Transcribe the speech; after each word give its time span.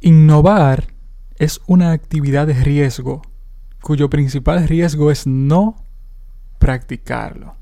Innovar 0.00 0.94
es 1.38 1.60
una 1.66 1.90
actividad 1.90 2.46
de 2.46 2.54
riesgo 2.54 3.22
cuyo 3.82 4.08
principal 4.08 4.68
riesgo 4.68 5.10
es 5.10 5.26
no 5.26 5.74
practicarlo. 6.60 7.56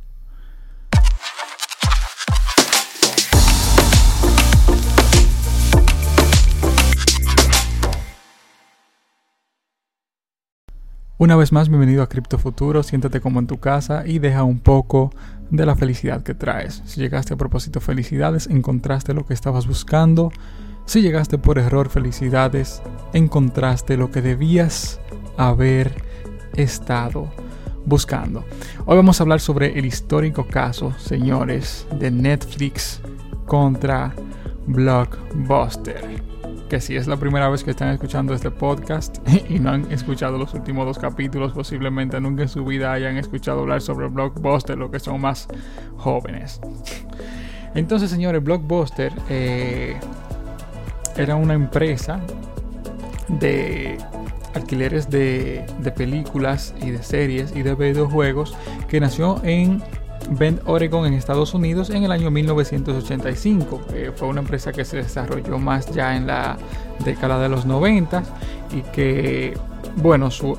Una 11.16 11.36
vez 11.36 11.52
más, 11.52 11.70
bienvenido 11.70 12.02
a 12.02 12.10
Cripto 12.10 12.36
Futuro. 12.36 12.82
Siéntate 12.82 13.22
como 13.22 13.40
en 13.40 13.46
tu 13.46 13.56
casa 13.60 14.06
y 14.06 14.18
deja 14.18 14.44
un 14.44 14.60
poco 14.60 15.10
de 15.50 15.64
la 15.64 15.74
felicidad 15.74 16.22
que 16.22 16.34
traes. 16.34 16.82
Si 16.84 17.00
llegaste 17.00 17.32
a 17.32 17.38
propósito, 17.38 17.80
felicidades, 17.80 18.46
encontraste 18.48 19.14
lo 19.14 19.24
que 19.24 19.32
estabas 19.32 19.66
buscando. 19.66 20.30
Si 20.86 21.02
llegaste 21.02 21.36
por 21.36 21.58
error, 21.58 21.88
felicidades, 21.88 22.80
encontraste 23.12 23.96
lo 23.96 24.12
que 24.12 24.22
debías 24.22 25.00
haber 25.36 25.92
estado 26.54 27.28
buscando. 27.84 28.44
Hoy 28.86 28.96
vamos 28.96 29.20
a 29.20 29.24
hablar 29.24 29.40
sobre 29.40 29.76
el 29.76 29.84
histórico 29.84 30.46
caso, 30.46 30.94
señores, 30.96 31.88
de 31.98 32.12
Netflix 32.12 33.00
contra 33.46 34.14
Blockbuster 34.66 36.24
que 36.68 36.80
si 36.80 36.96
es 36.96 37.06
la 37.06 37.16
primera 37.16 37.48
vez 37.48 37.62
que 37.62 37.70
están 37.70 37.90
escuchando 37.90 38.34
este 38.34 38.50
podcast 38.50 39.18
y 39.48 39.58
no 39.58 39.70
han 39.70 39.90
escuchado 39.92 40.36
los 40.36 40.52
últimos 40.54 40.84
dos 40.84 40.98
capítulos, 40.98 41.52
posiblemente 41.52 42.20
nunca 42.20 42.42
en 42.42 42.48
su 42.48 42.64
vida 42.64 42.92
hayan 42.92 43.16
escuchado 43.16 43.60
hablar 43.60 43.80
sobre 43.80 44.08
Blockbuster, 44.08 44.76
lo 44.76 44.90
que 44.90 44.98
son 44.98 45.20
más 45.20 45.46
jóvenes. 45.96 46.60
Entonces, 47.74 48.10
señores, 48.10 48.42
Blockbuster 48.42 49.12
eh, 49.28 49.96
era 51.16 51.36
una 51.36 51.54
empresa 51.54 52.20
de 53.28 53.98
alquileres 54.54 55.10
de, 55.10 55.66
de 55.80 55.90
películas 55.90 56.74
y 56.80 56.90
de 56.90 57.02
series 57.02 57.54
y 57.54 57.62
de 57.62 57.74
videojuegos 57.74 58.56
que 58.88 59.00
nació 59.00 59.40
en 59.44 59.82
Bend, 60.30 60.60
Oregon, 60.66 61.06
en 61.06 61.14
Estados 61.14 61.54
Unidos, 61.54 61.90
en 61.90 62.04
el 62.04 62.12
año 62.12 62.30
1985. 62.30 63.80
fue 64.16 64.28
una 64.28 64.40
empresa 64.40 64.72
que 64.72 64.84
se 64.84 64.98
desarrolló 64.98 65.58
más 65.58 65.90
ya 65.92 66.16
en 66.16 66.26
la 66.26 66.56
década 67.04 67.40
de 67.40 67.48
los 67.48 67.66
90 67.66 68.22
y 68.74 68.80
que, 68.92 69.56
bueno, 69.96 70.30
su, 70.30 70.56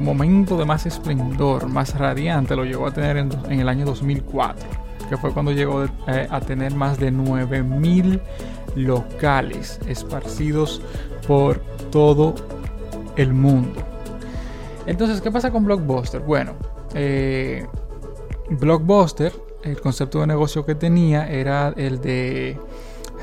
momento 0.00 0.56
de 0.56 0.64
más 0.64 0.86
esplendor, 0.86 1.68
más 1.68 1.98
radiante, 1.98 2.56
lo 2.56 2.64
llegó 2.64 2.86
a 2.86 2.92
tener 2.92 3.16
en, 3.18 3.60
el 3.60 3.68
año 3.68 3.84
2004, 3.84 4.66
que 5.10 5.16
fue 5.16 5.32
cuando 5.32 5.50
llegó 5.50 5.84
eh, 5.84 6.28
a 6.30 6.40
tener 6.40 6.72
más 6.72 6.98
de 6.98 7.10
9000 7.10 8.20
locales 8.76 9.80
esparcidos 9.88 10.80
por 11.26 11.58
todo 11.90 12.36
el 13.16 13.34
mundo. 13.34 13.82
Entonces, 14.86 15.20
¿qué 15.20 15.32
pasa 15.32 15.50
con 15.50 15.64
Blockbuster? 15.64 16.20
Bueno, 16.20 16.54
eh, 16.94 17.66
Blockbuster, 18.50 19.32
el 19.64 19.80
concepto 19.80 20.20
de 20.20 20.28
negocio 20.28 20.64
que 20.64 20.76
tenía 20.76 21.28
era 21.28 21.74
el 21.76 22.00
de 22.00 22.56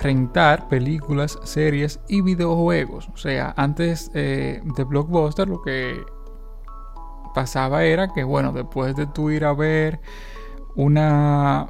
rentar 0.03 0.67
películas, 0.67 1.39
series 1.44 2.01
y 2.09 2.22
videojuegos. 2.22 3.09
O 3.13 3.17
sea, 3.17 3.53
antes 3.55 4.11
eh, 4.13 4.61
de 4.61 4.83
Blockbuster 4.83 5.47
lo 5.47 5.61
que 5.61 6.03
pasaba 7.33 7.85
era 7.85 8.13
que, 8.13 8.25
bueno, 8.25 8.51
después 8.51 8.94
de 8.97 9.07
tú 9.07 9.29
ir 9.29 9.45
a 9.45 9.53
ver 9.53 10.01
una 10.75 11.67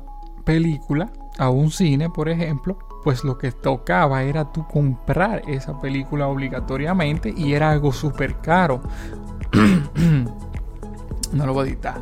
película 0.48 1.12
a 1.38 1.50
un 1.50 1.70
cine, 1.70 2.10
por 2.10 2.30
ejemplo, 2.30 2.80
pues 3.04 3.26
lo 3.26 3.38
que 3.38 3.52
tocaba 3.52 4.24
era 4.24 4.50
tú 4.54 4.66
comprar 4.66 5.42
esa 5.46 5.78
película 5.80 6.28
obligatoriamente 6.28 7.34
y 7.36 7.54
era 7.54 7.70
algo 7.70 7.92
súper 7.92 8.38
caro. 8.38 8.82
no 11.34 11.46
lo 11.46 11.54
voy 11.54 11.66
a 11.66 11.72
editar. 11.72 11.98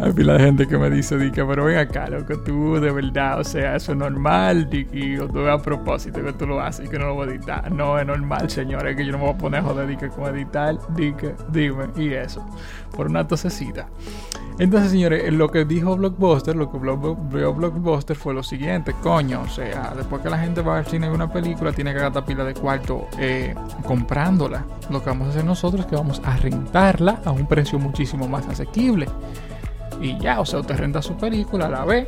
Hay 0.00 0.12
pila 0.16 0.38
gente 0.38 0.66
que 0.66 0.78
me 0.78 0.88
dice, 0.88 1.18
que, 1.30 1.44
pero 1.44 1.64
ven 1.66 1.76
acá, 1.76 2.08
que 2.26 2.36
tú 2.38 2.80
de 2.80 2.90
verdad, 2.90 3.40
o 3.40 3.44
sea, 3.44 3.76
eso 3.76 3.92
es 3.92 3.98
normal, 3.98 4.66
y 4.72 5.18
o 5.18 5.28
tú 5.28 5.46
a 5.46 5.60
propósito 5.60 6.24
que 6.24 6.32
tú 6.32 6.46
lo 6.46 6.58
haces 6.58 6.86
y 6.86 6.88
que 6.88 6.98
no 6.98 7.08
lo 7.08 7.14
voy 7.16 7.28
a 7.28 7.32
editar. 7.32 7.70
No 7.70 7.98
es 7.98 8.06
normal, 8.06 8.48
señores, 8.48 8.96
que 8.96 9.04
yo 9.04 9.12
no 9.12 9.18
me 9.18 9.24
voy 9.24 9.34
a 9.34 9.38
poner 9.38 9.60
a 9.60 9.64
joder, 9.64 9.94
que 9.98 10.08
con 10.08 10.34
editar, 10.34 10.78
que, 10.96 11.34
dime, 11.52 11.88
y 11.96 12.14
eso, 12.14 12.46
por 12.96 13.08
una 13.08 13.28
tosecita. 13.28 13.88
Entonces, 14.60 14.90
señores, 14.90 15.32
lo 15.32 15.48
que 15.50 15.64
dijo 15.64 15.96
Blockbuster, 15.96 16.54
lo 16.54 16.70
que 16.70 16.78
vio 16.78 17.54
Blockbuster 17.54 18.14
fue 18.14 18.34
lo 18.34 18.42
siguiente, 18.42 18.92
coño, 19.02 19.40
o 19.40 19.48
sea, 19.48 19.94
después 19.96 20.20
que 20.20 20.28
la 20.28 20.36
gente 20.36 20.60
va 20.60 20.76
al 20.76 20.84
cine 20.84 21.06
y 21.06 21.08
una 21.08 21.32
película, 21.32 21.72
tiene 21.72 21.94
que 21.94 22.00
gastar 22.00 22.26
pila 22.26 22.44
de 22.44 22.52
cuarto 22.52 23.08
eh, 23.18 23.54
comprándola. 23.86 24.66
Lo 24.90 25.02
que 25.02 25.08
vamos 25.08 25.28
a 25.28 25.30
hacer 25.30 25.46
nosotros 25.46 25.80
es 25.80 25.86
que 25.86 25.96
vamos 25.96 26.20
a 26.26 26.36
rentarla 26.36 27.22
a 27.24 27.30
un 27.30 27.46
precio 27.46 27.78
muchísimo 27.78 28.28
más 28.28 28.46
asequible. 28.48 29.06
Y 29.98 30.18
ya, 30.18 30.40
o 30.40 30.44
sea, 30.44 30.60
usted 30.60 30.76
renta 30.76 31.00
su 31.00 31.16
película, 31.16 31.66
la 31.66 31.86
ve 31.86 32.06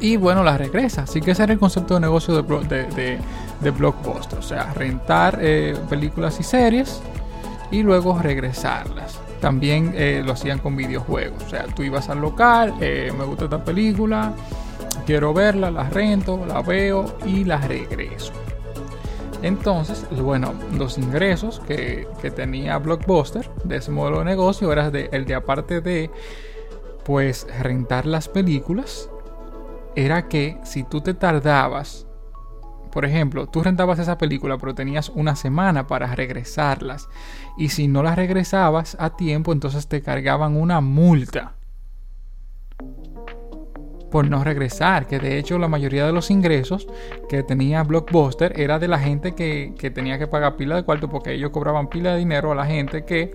y 0.00 0.16
bueno, 0.16 0.42
la 0.42 0.56
regresa. 0.56 1.02
Así 1.02 1.20
que 1.20 1.32
ese 1.32 1.42
era 1.42 1.52
el 1.52 1.58
concepto 1.58 1.92
de 1.92 2.00
negocio 2.00 2.42
de, 2.42 3.20
de, 3.60 3.70
Blockbuster. 3.70 4.38
O 4.38 4.42
sea, 4.42 4.72
rentar 4.72 5.40
eh, 5.42 5.76
películas 5.90 6.40
y 6.40 6.42
series 6.42 7.02
y 7.70 7.82
luego 7.82 8.18
regresarlas. 8.18 9.20
También 9.40 9.92
eh, 9.96 10.22
lo 10.24 10.32
hacían 10.32 10.58
con 10.58 10.76
videojuegos. 10.76 11.42
O 11.44 11.48
sea, 11.48 11.64
tú 11.66 11.82
ibas 11.82 12.08
al 12.08 12.20
local, 12.20 12.74
eh, 12.80 13.12
me 13.16 13.24
gusta 13.24 13.44
esta 13.44 13.64
película, 13.64 14.32
quiero 15.06 15.32
verla, 15.32 15.70
la 15.70 15.88
rento, 15.88 16.44
la 16.46 16.62
veo 16.62 17.16
y 17.26 17.44
la 17.44 17.58
regreso. 17.58 18.32
Entonces, 19.42 20.06
bueno, 20.10 20.52
los 20.76 20.98
ingresos 20.98 21.60
que, 21.60 22.06
tenía 22.36 22.78
Blockbuster 22.78 23.48
de 23.64 23.76
ese 23.76 23.90
modelo 23.90 24.18
de 24.18 24.26
negocio 24.26 24.70
era 24.70 24.90
de, 24.90 25.08
el 25.12 25.24
de 25.24 25.34
aparte 25.34 25.80
de 25.80 26.10
pues 27.04 27.46
rentar 27.60 28.04
las 28.04 28.28
películas, 28.28 29.08
era 29.96 30.28
que 30.28 30.58
si 30.64 30.84
tú 30.84 31.00
te 31.00 31.14
tardabas 31.14 32.06
por 32.90 33.04
ejemplo, 33.04 33.46
tú 33.46 33.62
rentabas 33.62 33.98
esa 33.98 34.18
película 34.18 34.58
pero 34.58 34.74
tenías 34.74 35.08
una 35.10 35.36
semana 35.36 35.86
para 35.86 36.14
regresarlas. 36.14 37.08
Y 37.56 37.68
si 37.70 37.88
no 37.88 38.02
las 38.02 38.16
regresabas 38.16 38.96
a 38.98 39.16
tiempo 39.16 39.52
entonces 39.52 39.86
te 39.86 40.02
cargaban 40.02 40.56
una 40.56 40.80
multa 40.80 41.54
por 44.10 44.28
no 44.28 44.42
regresar, 44.42 45.06
que 45.06 45.18
de 45.18 45.38
hecho 45.38 45.58
la 45.58 45.68
mayoría 45.68 46.04
de 46.04 46.12
los 46.12 46.30
ingresos 46.30 46.88
que 47.28 47.42
tenía 47.42 47.84
Blockbuster 47.84 48.58
era 48.60 48.78
de 48.78 48.88
la 48.88 48.98
gente 48.98 49.34
que, 49.34 49.72
tenía 49.94 50.18
que 50.18 50.26
pagar 50.26 50.56
pila 50.56 50.76
de 50.76 50.82
cuarto 50.82 51.08
porque 51.08 51.32
ellos 51.32 51.50
cobraban 51.50 51.88
pila 51.88 52.12
de 52.12 52.18
dinero 52.18 52.52
a 52.52 52.54
la 52.54 52.66
gente 52.66 53.04
que 53.04 53.32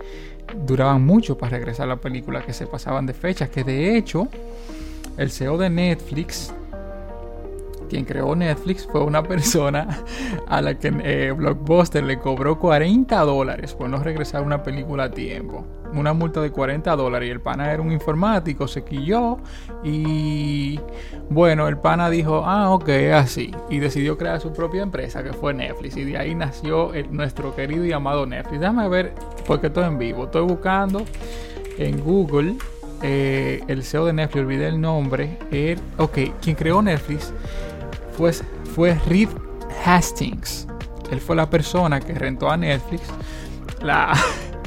duraban 0.65 1.05
mucho 1.05 1.37
para 1.37 1.57
regresar 1.57 1.87
la 1.87 1.95
película, 1.95 2.45
que 2.45 2.53
se 2.53 2.67
pasaban 2.67 3.05
de 3.05 3.13
fechas, 3.13 3.49
que 3.49 3.63
de 3.63 3.97
hecho 3.97 4.27
el 5.17 5.31
CEO 5.31 5.57
de 5.57 5.69
Netflix 5.69 6.53
quien 7.87 8.05
creó 8.05 8.35
Netflix 8.35 8.87
fue 8.91 9.03
una 9.03 9.23
persona 9.27 10.03
a 10.47 10.61
la 10.61 10.77
que 10.77 10.93
eh, 11.03 11.31
Blockbuster 11.31 12.03
le 12.03 12.19
cobró 12.19 12.59
40 12.59 13.19
dólares 13.21 13.73
por 13.73 13.89
no 13.89 13.97
regresar 13.97 14.43
una 14.43 14.63
película 14.63 15.05
a 15.05 15.11
tiempo. 15.11 15.65
Una 15.93 16.13
multa 16.13 16.41
de 16.41 16.51
40 16.51 16.95
dólares 16.95 17.29
y 17.29 17.31
el 17.31 17.39
pana 17.39 17.71
era 17.71 17.81
un 17.81 17.91
informático, 17.91 18.67
se 18.67 18.83
quilló 18.83 19.37
y 19.83 20.79
bueno, 21.29 21.67
el 21.67 21.77
pana 21.77 22.09
dijo, 22.09 22.43
ah, 22.45 22.71
ok, 22.71 22.89
así. 23.13 23.51
Y 23.69 23.79
decidió 23.79 24.17
crear 24.17 24.41
su 24.41 24.51
propia 24.51 24.81
empresa 24.81 25.23
que 25.23 25.31
fue 25.31 25.53
Netflix 25.53 25.95
y 25.95 26.03
de 26.03 26.17
ahí 26.17 26.35
nació 26.35 26.91
nuestro 27.11 27.55
querido 27.55 27.85
y 27.85 27.93
amado 27.93 28.25
Netflix. 28.25 28.59
Déjame 28.59 28.89
ver, 28.89 29.13
porque 29.47 29.67
estoy 29.67 29.85
en 29.85 29.97
vivo, 29.97 30.25
estoy 30.25 30.43
buscando 30.43 31.05
en 31.77 32.01
Google 32.01 32.55
eh, 33.01 33.63
el 33.67 33.83
CEO 33.83 34.05
de 34.05 34.13
Netflix, 34.13 34.43
olvidé 34.43 34.67
el 34.67 34.79
nombre. 34.79 35.37
ok, 35.97 36.17
quien 36.41 36.55
creó 36.55 36.81
Netflix 36.81 37.33
pues 38.17 38.43
fue 38.75 38.95
Reed 39.07 39.29
Hastings. 39.85 40.67
Él 41.11 41.19
fue 41.19 41.35
la 41.35 41.49
persona 41.49 41.99
que 41.99 42.13
rentó 42.13 42.49
a 42.49 42.57
Netflix 42.57 43.03
la 43.81 44.17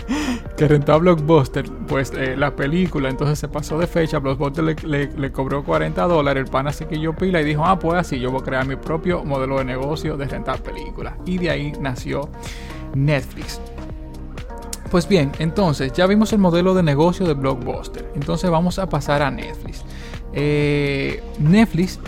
que 0.57 0.69
rentó 0.69 0.93
a 0.93 0.99
Blockbuster 0.99 1.65
pues 1.87 2.13
eh, 2.17 2.37
la 2.37 2.55
película 2.55 3.09
entonces 3.09 3.39
se 3.39 3.49
pasó 3.49 3.79
de 3.79 3.87
fecha 3.87 4.19
Blockbuster 4.19 4.65
le, 4.85 5.33
cobró 5.33 5.65
40 5.65 6.03
dólares 6.05 6.45
el 6.45 6.51
pana 6.51 6.73
se 6.73 6.87
yo 6.99 7.15
pila 7.15 7.41
y 7.41 7.45
dijo 7.45 7.65
ah 7.65 7.79
pues 7.79 7.99
así 7.99 8.19
yo 8.19 8.31
voy 8.31 8.41
a 8.41 8.45
crear 8.45 8.67
mi 8.67 8.77
propio 8.77 9.25
modelo 9.25 9.59
de 9.59 9.65
negocio 9.65 10.17
de 10.17 10.27
rentar 10.27 10.63
películas 10.63 11.15
y 11.27 11.39
de 11.39 11.51
ahí 11.51 11.73
nació 11.81 12.29
Netflix 12.95 13.61
pues 14.91 15.07
bien, 15.07 15.33
entonces 15.39 15.93
ya 15.93 16.07
vimos 16.07 16.33
el 16.33 16.39
modelo 16.39 16.75
de 16.75 16.83
negocio 16.83 17.27
de 17.27 17.35
Blockbuster. 17.35 18.11
Entonces 18.15 18.51
vamos 18.51 18.79
a 18.79 18.89
pasar 18.89 19.23
a 19.23 19.31
Netflix. 19.31 19.85
Eh, 20.33 21.23
Netflix 21.39 22.01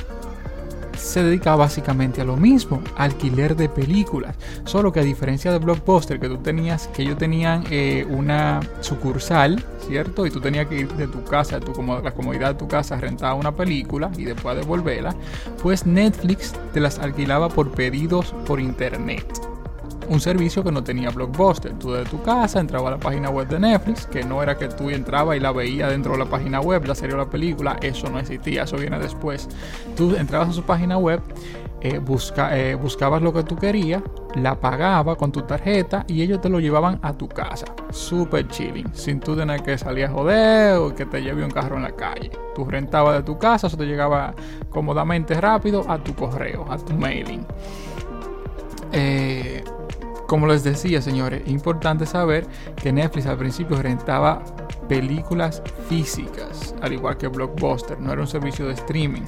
se 1.01 1.23
dedicaba 1.23 1.57
básicamente 1.57 2.21
a 2.21 2.25
lo 2.25 2.37
mismo, 2.37 2.83
alquiler 2.97 3.57
de 3.57 3.69
películas. 3.69 4.37
Solo 4.65 4.93
que 4.93 5.01
a 5.01 5.03
diferencia 5.03 5.53
de 5.53 5.59
Blockbuster, 5.59 6.21
que 6.21 6.29
tú 6.29 6.39
tenías, 6.39 6.89
que 6.89 7.03
ellos 7.03 7.19
tenían 7.19 7.65
eh, 7.71 8.07
una 8.09 8.61
sucursal, 8.81 9.65
¿cierto? 9.87 10.27
Y 10.27 10.31
tú 10.31 10.41
tenías 10.41 10.67
que 10.67 10.81
ir 10.81 10.93
de 10.93 11.09
tu 11.09 11.25
casa, 11.25 11.59
de 11.59 11.67
tu, 11.67 11.83
la 11.83 12.13
comodidad 12.13 12.49
de 12.49 12.59
tu 12.59 12.69
casa, 12.69 12.97
rentar 12.97 13.35
una 13.35 13.55
película 13.55 14.11
y 14.17 14.25
después 14.25 14.57
devolverla, 14.57 15.15
pues 15.63 15.87
Netflix 15.87 16.55
te 16.73 16.81
las 16.81 16.99
alquilaba 16.99 17.49
por 17.49 17.71
pedidos 17.71 18.35
por 18.47 18.61
internet 18.61 19.50
un 20.11 20.21
servicio 20.21 20.65
que 20.65 20.73
no 20.73 20.83
tenía 20.83 21.11
Blockbuster. 21.11 21.73
Tú 21.79 21.93
de 21.93 22.05
tu 22.05 22.21
casa 22.21 22.59
entraba 22.59 22.89
a 22.89 22.93
la 22.93 22.99
página 22.99 23.31
web 23.31 23.47
de 23.47 23.61
Netflix, 23.61 24.07
que 24.07 24.25
no 24.25 24.43
era 24.43 24.59
que 24.59 24.67
tú 24.67 24.91
entrabas 24.91 25.37
y 25.37 25.41
la 25.41 25.53
veías 25.53 25.89
dentro 25.89 26.13
de 26.13 26.19
la 26.19 26.27
página 26.27 26.61
web, 26.61 26.85
la 26.85 26.97
serie 26.97 27.15
o 27.15 27.19
la 27.19 27.31
película, 27.31 27.79
eso 27.81 28.11
no 28.11 28.19
existía, 28.19 28.65
eso 28.65 28.77
viene 28.77 28.99
después. 28.99 29.49
Tú 29.97 30.17
entrabas 30.17 30.49
a 30.49 30.53
su 30.53 30.65
página 30.65 30.99
web, 30.99 31.21
eh, 31.81 32.01
eh, 32.01 32.75
buscabas 32.75 33.23
lo 33.23 33.33
que 33.33 33.45
tú 33.45 33.57
querías, 33.57 34.03
la 34.35 34.61
pagabas 34.61 35.17
con 35.17 35.31
tu 35.31 35.43
tarjeta 35.43 36.05
y 36.09 36.23
ellos 36.23 36.41
te 36.41 36.49
lo 36.49 36.59
llevaban 36.59 36.99
a 37.03 37.13
tu 37.13 37.29
casa. 37.29 37.67
Super 37.91 38.49
chilling, 38.49 38.93
sin 38.93 39.21
tú 39.21 39.37
tener 39.37 39.63
que 39.63 39.79
salir 39.79 40.07
a 40.07 40.11
joder 40.11 40.77
o 40.79 40.93
que 40.93 41.07
te 41.07 41.23
lleve 41.23 41.45
un 41.45 41.53
carro 41.53 41.77
en 41.77 41.85
la 41.85 41.93
calle. 41.93 42.33
Tú 42.57 42.65
rentabas 42.65 43.15
de 43.15 43.23
tu 43.23 43.39
casa, 43.39 43.69
eso 43.69 43.77
te 43.77 43.87
llegaba 43.87 44.35
cómodamente 44.71 45.41
rápido 45.41 45.85
a 45.89 45.99
tu 45.99 46.17
correo, 46.17 46.67
a 46.69 46.77
tu 46.79 46.95
mailing. 46.95 47.47
Eh, 48.93 49.63
como 50.31 50.47
les 50.47 50.63
decía, 50.63 51.03
señores, 51.03 51.43
es 51.45 51.51
importante 51.51 52.07
saber 52.07 52.47
que 52.81 52.93
Netflix 52.93 53.27
al 53.27 53.37
principio 53.37 53.83
rentaba 53.83 54.41
películas 54.89 55.61
físicas, 55.89 56.73
al 56.81 56.93
igual 56.93 57.17
que 57.17 57.27
Blockbuster, 57.27 57.99
no 57.99 58.13
era 58.13 58.21
un 58.21 58.29
servicio 58.29 58.69
de 58.69 58.75
streaming. 58.75 59.23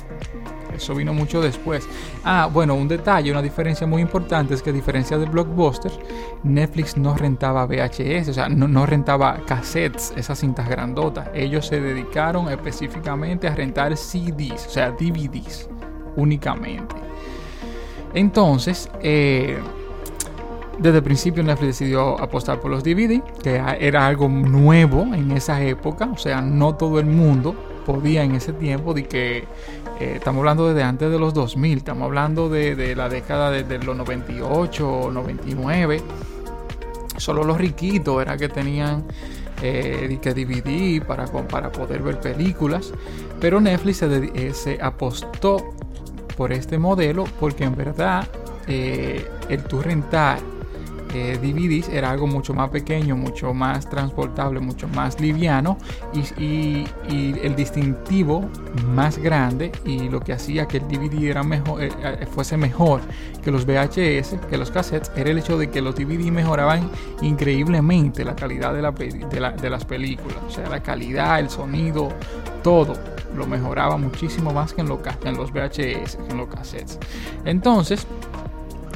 Eso 0.73 0.95
vino 0.95 1.13
mucho 1.13 1.41
después. 1.41 1.89
Ah, 2.23 2.49
bueno, 2.53 2.77
un 2.77 2.87
detalle, 2.87 3.33
una 3.33 3.43
diferencia 3.43 3.85
muy 3.85 4.01
importante 4.01 4.55
es 4.55 4.63
que 4.63 4.71
a 4.71 4.73
diferencia 4.73 5.19
de 5.19 5.27
Blockbuster, 5.27 5.91
Netflix 6.45 6.97
no 6.97 7.17
rentaba 7.17 7.67
VHS, 7.67 8.29
o 8.29 8.33
sea, 8.33 8.49
no, 8.49 8.69
no 8.69 8.87
rentaba 8.87 9.41
cassettes, 9.45 10.13
esas 10.15 10.39
cintas 10.39 10.69
grandotas. 10.69 11.31
Ellos 11.35 11.67
se 11.67 11.81
dedicaron 11.81 12.49
específicamente 12.49 13.49
a 13.49 13.57
rentar 13.57 13.97
CDs, 13.97 14.69
o 14.69 14.71
sea, 14.71 14.93
DVDs 14.93 15.69
únicamente. 16.15 16.95
Entonces, 18.15 18.89
eh, 19.01 19.59
desde 20.79 20.99
el 20.99 21.05
principio 21.05 21.43
Netflix 21.43 21.79
decidió 21.79 22.21
apostar 22.21 22.61
por 22.61 22.71
los 22.71 22.83
DVD, 22.83 23.23
que 23.43 23.63
era 23.81 24.07
algo 24.07 24.29
nuevo 24.29 25.03
en 25.15 25.31
esa 25.33 25.63
época, 25.63 26.09
o 26.13 26.19
sea, 26.19 26.41
no 26.41 26.75
todo 26.75 26.99
el 26.99 27.07
mundo 27.07 27.55
podía 27.85 28.23
en 28.23 28.35
ese 28.35 28.53
tiempo 28.53 28.95
de 28.95 29.05
que 29.05 29.39
eh, 30.01 30.15
estamos 30.17 30.41
hablando 30.41 30.69
desde 30.69 30.83
antes 30.83 31.11
de 31.11 31.19
los 31.19 31.35
2000, 31.35 31.79
estamos 31.79 32.05
hablando 32.05 32.49
de, 32.49 32.95
la 32.97 33.09
década 33.09 33.51
de, 33.51 33.79
los 33.79 33.97
98, 33.97 35.11
99, 35.13 36.01
solo 37.17 37.45
los 37.45 37.59
riquitos 37.59 38.23
era 38.23 38.37
que 38.37 38.49
tenían 38.49 39.05
eh, 39.63 40.19
que 40.21 40.35
DVD 40.35 41.05
para, 41.05 41.27
para 41.27 41.71
poder 41.71 42.03
ver 42.03 42.21
películas, 42.21 42.93
pero 43.41 43.61
Netflix 43.61 43.99
se, 43.99 44.31
eh, 44.35 44.55
se 44.55 44.79
apostó 44.81 45.75
por 46.37 46.53
este 46.53 46.79
modelo 46.79 47.25
porque 47.39 47.65
en 47.65 47.77
verdad 47.77 48.27
eh, 48.67 49.27
el 49.49 49.65
tu 49.65 49.83
rentar 49.83 50.39
eh, 51.15 51.39
DVDs 51.41 51.89
era 51.89 52.11
algo 52.11 52.27
mucho 52.27 52.55
más 52.55 52.71
pequeño, 52.71 53.17
mucho 53.17 53.53
más 53.53 53.89
transportable, 53.89 54.61
mucho 54.61 54.89
más 54.89 55.21
liviano 55.21 55.77
y, 56.15 56.85
el 57.43 57.55
distintivo 57.57 58.49
más 58.95 59.19
grande 59.19 59.73
y 59.85 60.09
lo 60.09 60.21
que 60.21 60.33
hacía 60.33 60.67
que 60.67 60.79
el 60.79 60.89
DVD 60.89 61.31
era 61.31 61.43
mejor, 61.43 61.83
eh, 61.83 61.91
eh, 62.03 62.27
fuese 62.27 62.57
mejor 62.57 63.01
que 63.43 63.51
los 63.51 63.67
VHS, 63.67 64.37
que 64.49 64.57
los 64.57 64.71
cassettes, 64.71 65.11
era 65.17 65.31
el 65.31 65.39
hecho 65.39 65.59
de 65.59 65.71
que 65.71 65.83
los 65.83 65.95
DVD 65.95 66.31
mejoraban 66.31 66.91
increíblemente 67.21 68.25
la 68.25 68.35
calidad 68.35 68.73
de, 68.73 68.83
la, 68.83 68.93
de, 68.93 69.71
las 69.71 69.85
películas, 69.85 70.39
o 70.47 70.51
sea, 70.51 70.69
la 70.69 70.83
calidad, 70.83 71.41
el 71.41 71.51
sonido, 71.51 72.09
todo 72.63 72.95
lo 73.37 73.47
mejoraba 73.47 73.97
muchísimo 73.97 74.53
más 74.53 74.73
que 74.73 74.83
en, 74.83 74.89
en 74.89 75.37
los 75.37 75.53
VHS, 75.53 76.17
que 76.17 76.31
en 76.31 76.37
los 76.37 76.49
cassettes. 76.49 76.99
Entonces, 77.45 78.07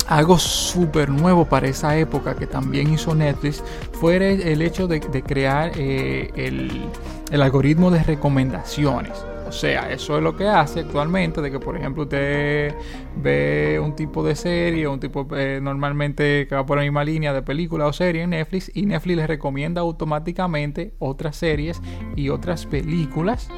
algo 0.09 0.39
súper 0.39 1.09
nuevo 1.09 1.45
para 1.45 1.69
esa 1.69 1.97
época 1.97 2.35
que 2.37 2.47
también 2.47 2.93
hizo 2.93 3.15
Netflix 3.15 3.63
fue 3.93 4.17
el 4.17 4.63
hecho 4.63 4.87
de, 4.87 5.01
crear 5.01 5.73
eh, 5.77 6.31
el, 6.37 7.43
algoritmo 7.43 7.91
de 7.91 8.03
recomendaciones. 8.03 9.13
O 9.49 9.53
sea, 9.53 9.93
eso 9.93 10.17
es 10.17 10.25
lo 10.25 10.37
que 10.37 10.49
hace 10.49 10.81
actualmente, 10.81 11.41
de 11.41 11.53
que 11.53 11.61
por 11.61 11.77
ejemplo 11.77 12.03
usted 12.03 12.75
ve 13.17 13.81
un 13.83 13.95
tipo 13.95 14.25
de 14.25 14.35
serie, 14.35 14.89
un 14.89 14.99
tipo 14.99 15.27
eh, 15.37 15.61
normalmente 15.63 16.47
que 16.49 16.55
va 16.57 16.67
por 16.67 16.79
la 16.79 16.83
misma 16.83 17.05
línea 17.05 17.33
de 17.33 17.43
película 17.43 17.87
o 17.87 17.93
serie 17.93 18.23
en 18.23 18.31
Netflix 18.31 18.73
y 18.75 18.87
Netflix 18.87 19.17
le 19.17 19.27
recomienda 19.27 19.83
automáticamente 19.83 20.95
otras 20.99 21.37
series 21.37 21.81
y 22.17 22.29
otras 22.29 22.67
películas 22.67 23.49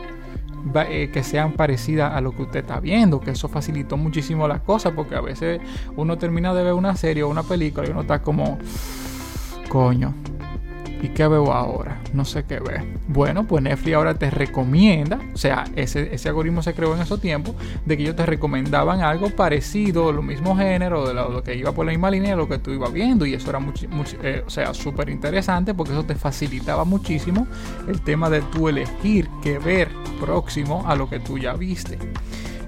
que 0.72 1.22
sean 1.22 1.52
parecidas 1.52 2.12
a 2.14 2.20
lo 2.20 2.32
que 2.32 2.42
usted 2.42 2.60
está 2.60 2.80
viendo, 2.80 3.20
que 3.20 3.32
eso 3.32 3.48
facilitó 3.48 3.96
muchísimo 3.96 4.46
las 4.48 4.60
cosas, 4.60 4.92
porque 4.94 5.14
a 5.14 5.20
veces 5.20 5.60
uno 5.96 6.18
termina 6.18 6.54
de 6.54 6.62
ver 6.64 6.72
una 6.74 6.96
serie 6.96 7.22
o 7.22 7.28
una 7.28 7.42
película 7.42 7.86
y 7.86 7.90
uno 7.90 8.02
está 8.02 8.22
como, 8.22 8.58
coño, 9.68 10.14
¿Y 11.00 11.08
qué 11.10 11.28
veo 11.28 11.52
ahora? 11.52 12.00
No 12.12 12.24
sé 12.24 12.44
qué 12.44 12.58
ver. 12.58 12.84
Bueno, 13.06 13.46
pues 13.46 13.62
Netflix 13.62 13.94
ahora 13.94 14.14
te 14.14 14.30
recomienda, 14.30 15.20
o 15.32 15.38
sea, 15.38 15.64
ese, 15.76 16.12
ese 16.12 16.28
algoritmo 16.28 16.60
se 16.62 16.74
creó 16.74 16.94
en 16.94 17.02
esos 17.02 17.20
tiempos, 17.20 17.54
de 17.84 17.96
que 17.96 18.02
ellos 18.02 18.16
te 18.16 18.26
recomendaban 18.26 19.00
algo 19.00 19.30
parecido, 19.30 20.10
lo 20.12 20.22
mismo 20.22 20.56
género, 20.56 21.06
de 21.06 21.14
lo, 21.14 21.42
que 21.44 21.54
iba 21.54 21.70
por 21.72 21.86
la 21.86 21.92
misma 21.92 22.10
línea 22.10 22.30
de 22.30 22.36
lo 22.36 22.48
que 22.48 22.58
tú 22.58 22.72
ibas 22.72 22.92
viendo. 22.92 23.26
Y 23.26 23.34
eso 23.34 23.48
era 23.48 23.60
mucho, 23.60 23.86
eh, 24.22 24.42
o 24.44 24.50
sea, 24.50 24.74
súper 24.74 25.08
interesante 25.08 25.72
porque 25.72 25.92
eso 25.92 26.04
te 26.04 26.16
facilitaba 26.16 26.84
muchísimo 26.84 27.46
el 27.86 28.00
tema 28.00 28.28
de 28.28 28.42
tú 28.42 28.68
elegir 28.68 29.28
qué 29.42 29.58
ver 29.58 29.90
próximo 30.20 30.84
a 30.88 30.96
lo 30.96 31.08
que 31.08 31.20
tú 31.20 31.38
ya 31.38 31.54
viste. 31.54 31.96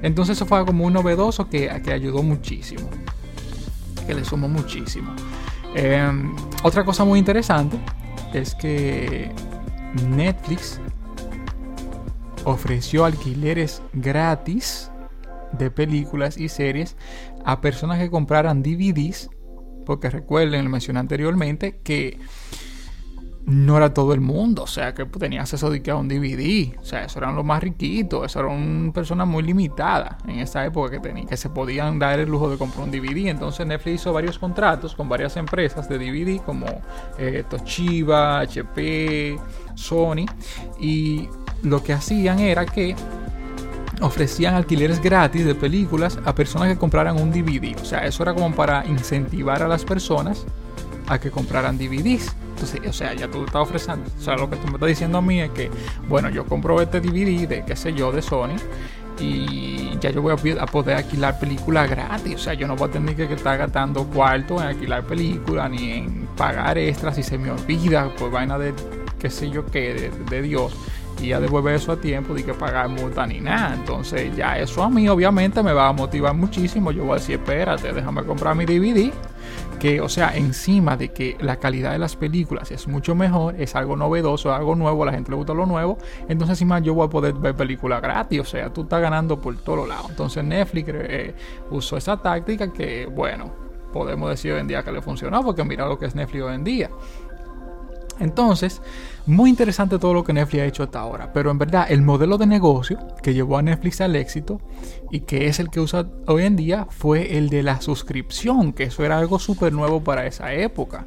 Entonces 0.03 0.37
eso 0.37 0.47
fue 0.47 0.59
algo 0.59 0.73
muy 0.73 0.93
novedoso 0.93 1.49
que, 1.49 1.69
que 1.83 1.93
ayudó 1.93 2.23
muchísimo. 2.23 2.89
Que 4.07 4.15
le 4.15 4.25
sumó 4.25 4.49
muchísimo. 4.49 5.13
Em, 5.75 6.35
otra 6.63 6.85
cosa 6.85 7.05
muy 7.05 7.19
interesante 7.19 7.79
es 8.33 8.55
que 8.55 9.31
Netflix 10.09 10.81
ofreció 12.45 13.05
alquileres 13.05 13.83
gratis 13.93 14.91
de 15.53 15.71
películas 15.71 16.39
y 16.39 16.49
series 16.49 16.97
a 17.45 17.61
personas 17.61 17.99
que 17.99 18.11
compraran 18.11 18.63
DVDs, 18.63 19.31
porque 19.85 20.11
recuerden, 20.11 20.65
lo 20.65 20.71
mencioné 20.71 21.01
anteriormente, 21.01 21.81
que 21.83 22.19
no 23.47 23.77
era 23.77 23.93
todo 23.93 24.13
el 24.13 24.21
mundo, 24.21 24.63
o 24.65 24.67
sea, 24.67 24.95
que 24.95 25.05
tenía 25.07 25.41
acceso 25.41 25.67
a 25.67 25.97
un 25.97 26.09
DVD, 26.09 26.79
o 26.79 26.85
sea, 26.85 27.05
eso 27.05 27.19
eran 27.19 27.35
los 27.35 27.45
más 27.45 27.63
riquitos, 27.63 28.25
eso 28.27 28.41
eran 28.41 28.93
personas 28.93 29.27
muy 29.27 29.43
limitadas 29.43 30.17
en 30.27 30.41
esa 30.41 30.65
época 30.65 30.91
que, 30.91 31.01
tenían, 31.01 31.27
que 31.27 31.37
se 31.37 31.49
podían 31.49 31.99
dar 31.99 32.19
el 32.19 32.29
lujo 32.29 32.51
de 32.51 32.59
comprar 32.59 32.85
un 32.85 32.91
DVD, 32.91 33.29
entonces 33.29 33.67
Netflix 33.67 34.03
hizo 34.03 34.13
varios 34.13 34.39
contratos 34.39 34.95
con 34.95 35.09
varias 35.09 35.37
empresas 35.37 35.89
de 35.89 35.99
DVD 35.99 36.41
como 36.43 36.67
eh, 37.19 37.45
Toshiba, 37.49 38.41
HP, 38.41 39.39
Sony, 39.75 40.27
y 40.79 41.29
lo 41.63 41.83
que 41.83 41.93
hacían 41.93 42.41
era 42.41 42.67
que 42.67 42.95
ofrecían 44.01 44.55
alquileres 44.55 45.01
gratis 45.03 45.45
de 45.45 45.55
películas 45.55 46.19
a 46.25 46.35
personas 46.35 46.69
que 46.69 46.79
compraran 46.79 47.21
un 47.21 47.31
DVD, 47.31 47.75
o 47.81 47.85
sea, 47.85 48.07
eso 48.07 48.23
era 48.23 48.35
como 48.35 48.55
para 48.55 48.87
incentivar 48.87 49.63
a 49.63 49.69
las 49.69 49.85
personas 49.85 50.47
a 51.09 51.19
que 51.19 51.31
compraran 51.31 51.77
DVDs 51.77 52.35
o 52.65 52.93
sea, 52.93 53.15
ya 53.15 53.29
tú 53.29 53.45
estás 53.45 53.63
ofreciendo, 53.63 54.11
o 54.19 54.23
sea, 54.23 54.37
lo 54.37 54.49
que 54.49 54.57
tú 54.57 54.67
me 54.67 54.75
estás 54.75 54.89
diciendo 54.89 55.19
a 55.19 55.23
mí 55.23 55.41
es 55.41 55.51
que, 55.51 55.71
bueno, 56.09 56.31
yo 56.31 56.45
compro 56.47 56.81
este 56.81 57.01
DVD 57.01 57.49
de, 57.49 57.65
qué 57.65 57.77
sé 57.77 57.93
yo, 57.93 58.13
de 58.13 58.23
Sony, 58.23 58.57
y 59.21 59.99
ya 60.01 60.11
yo 60.11 60.23
voy 60.23 60.33
a, 60.33 60.67
poder 60.67 60.97
alquilar 60.97 61.39
películas 61.39 61.91
gratis. 61.91 62.35
O 62.35 62.39
sea, 62.39 62.55
yo 62.55 62.67
no 62.67 62.77
voy 62.77 62.89
a 62.89 62.93
tener 62.93 63.15
que 63.15 63.33
estar 63.33 63.59
gastando 63.59 64.05
cuarto 64.05 64.57
en 64.61 64.69
alquilar 64.69 65.05
películas 65.05 65.71
ni 65.71 65.93
en 65.93 66.27
pagar 66.37 66.79
extras 66.79 67.17
si 67.17 67.23
se 67.23 67.39
me 67.39 67.51
olvida, 67.51 68.11
pues 68.19 68.33
vaina 68.33 68.59
de 68.59 68.73
qué 69.19 69.31
sé 69.31 69.51
yo 69.51 69.67
qué, 69.67 70.11
de, 70.31 70.43
Dios. 70.43 70.75
Y 71.21 71.29
ya 71.29 71.41
devuelve 71.41 71.75
eso 71.75 71.93
a 71.93 71.97
tiempo, 72.01 72.35
de 72.35 72.45
que 72.45 72.55
pagar 72.55 72.89
multa 72.89 73.27
ni 73.27 73.41
nada. 73.41 73.75
Entonces, 73.75 74.35
ya 74.37 74.59
eso 74.59 74.83
a 74.83 74.89
mí, 74.89 75.09
obviamente, 75.09 75.63
me 75.63 75.73
va 75.73 75.89
a 75.89 75.93
motivar 75.93 76.35
muchísimo. 76.35 76.93
Yo 76.93 77.05
voy 77.05 77.13
a 77.13 77.15
decir, 77.17 77.37
espérate, 77.37 77.93
déjame 77.93 78.25
comprar 78.25 78.55
mi 78.55 78.65
DVD 78.65 79.13
que, 79.81 80.01
o 80.01 80.09
sea, 80.09 80.37
encima 80.37 80.97
de 80.97 81.09
que 81.09 81.37
la 81.41 81.57
calidad 81.57 81.93
de 81.93 81.99
las 81.99 82.15
películas 82.15 82.71
es 82.71 82.87
mucho 82.87 83.15
mejor, 83.15 83.55
es 83.59 83.75
algo 83.75 83.97
novedoso, 83.97 84.53
algo 84.55 84.77
nuevo, 84.77 85.03
a 85.03 85.07
la 85.07 85.13
gente 85.13 85.31
le 85.31 85.37
gusta 85.39 85.55
lo 85.55 85.65
nuevo, 85.65 85.97
entonces 86.29 86.51
encima 86.51 86.79
yo 86.81 86.93
voy 86.95 87.07
a 87.07 87.11
poder 87.11 87.33
ver 87.33 87.57
películas 87.57 88.03
gratis, 88.03 88.41
o 88.41 88.45
sea, 88.45 88.71
tú 88.71 88.83
estás 88.83 89.01
ganando 89.01 89.41
por 89.41 89.57
todos 89.57 89.89
lados. 89.89 90.11
Entonces 90.11 90.45
Netflix 90.45 90.89
eh, 90.93 91.35
usó 91.71 91.97
esa 91.97 92.19
táctica 92.19 92.71
que, 92.73 93.07
bueno, 93.07 93.51
podemos 93.91 94.29
decir 94.29 94.53
hoy 94.53 94.61
en 94.61 94.69
día 94.69 94.85
que 94.85 94.93
le 94.93 95.01
funcionó, 95.01 95.43
porque 95.43 95.65
mira 95.65 95.87
lo 95.87 95.99
que 95.99 96.07
es 96.07 96.15
Netflix 96.15 96.45
hoy 96.45 96.55
en 96.55 96.65
día. 96.65 96.91
Entonces, 98.21 98.83
muy 99.31 99.51
interesante 99.51 99.99
todo 99.99 100.15
lo 100.15 100.25
que 100.25 100.33
Netflix 100.33 100.63
ha 100.63 100.67
hecho 100.67 100.83
hasta 100.83 101.01
ahora, 101.01 101.33
pero 101.33 101.51
en 101.51 101.59
verdad 101.59 101.87
el 101.89 102.03
modelo 102.03 102.37
de 102.39 102.47
negocio 102.47 102.99
que 103.23 103.33
llevó 103.33 103.57
a 103.59 103.63
Netflix 103.63 104.01
al 104.01 104.17
éxito 104.17 104.61
y 105.11 105.21
que 105.21 105.47
es 105.47 105.61
el 105.61 105.71
que 105.71 105.81
usa 105.81 106.07
hoy 106.27 106.45
en 106.45 106.57
día 106.57 106.87
fue 106.91 107.39
el 107.39 107.49
de 107.49 107.63
la 107.63 107.81
suscripción, 107.81 108.73
que 108.73 108.85
eso 108.85 109.05
era 109.05 109.19
algo 109.19 109.39
súper 109.39 109.73
nuevo 109.73 110.03
para 110.03 110.27
esa 110.27 110.53
época. 110.53 111.05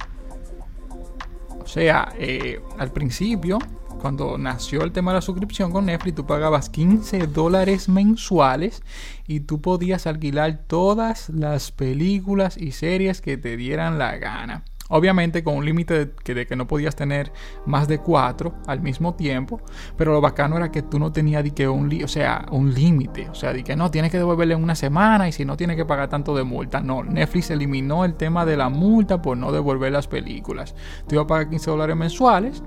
O 1.64 1.68
sea, 1.68 2.14
eh, 2.18 2.62
al 2.78 2.92
principio, 2.92 3.58
cuando 4.02 4.38
nació 4.38 4.84
el 4.84 4.92
tema 4.92 5.12
de 5.12 5.20
la 5.20 5.22
suscripción 5.22 5.72
con 5.72 5.86
Netflix, 5.86 6.16
tú 6.16 6.26
pagabas 6.26 6.70
15 6.70 7.28
dólares 7.28 7.88
mensuales 7.88 8.84
y 9.28 9.42
tú 9.42 9.62
podías 9.62 10.08
alquilar 10.08 10.64
todas 10.68 11.30
las 11.30 11.72
películas 11.72 12.58
y 12.58 12.72
series 12.72 13.22
que 13.22 13.38
te 13.38 13.56
dieran 13.56 13.98
la 13.98 14.18
gana. 14.18 14.66
Obviamente 14.90 15.44
con 15.44 15.56
un 15.56 15.66
límite 15.66 16.12
de, 16.24 16.46
que 16.46 16.56
no 16.56 16.68
podías 16.68 16.96
tener 16.96 17.32
más 17.66 17.88
de 17.88 18.00
cuatro 18.00 18.56
al 18.68 18.82
mismo 18.82 19.16
tiempo, 19.16 19.62
pero 19.98 20.12
lo 20.12 20.22
bacano 20.22 20.58
era 20.58 20.72
que 20.72 20.82
tú 20.82 21.00
no 21.00 21.12
tenías 21.12 21.44
que 21.54 21.68
un, 21.68 22.04
o 22.04 22.08
sea, 22.08 22.46
un 22.52 22.74
límite, 22.74 23.30
o 23.30 23.36
sea, 23.36 23.54
de 23.54 23.64
que 23.64 23.76
no 23.76 23.92
tienes 23.92 24.12
que 24.12 24.18
devolverle 24.18 24.54
en 24.54 24.64
una 24.64 24.76
semana 24.76 25.28
y 25.28 25.32
si 25.32 25.46
no 25.46 25.58
tienes 25.58 25.78
que 25.78 25.86
pagar 25.86 26.10
tanto 26.10 26.36
de 26.36 26.44
multa. 26.44 26.82
No, 26.82 27.04
Netflix 27.04 27.50
eliminó 27.50 28.06
el 28.06 28.16
tema 28.16 28.46
de 28.46 28.58
la 28.58 28.70
multa 28.70 29.22
por 29.22 29.38
no 29.38 29.52
devolver 29.52 29.92
las 29.92 30.08
películas. 30.08 30.76
Tú 31.08 31.16
ibas 31.16 31.26
a 31.26 31.28
pagar 31.28 31.50
15 31.50 31.72
dólares 31.72 31.96
mensuales 31.96 32.64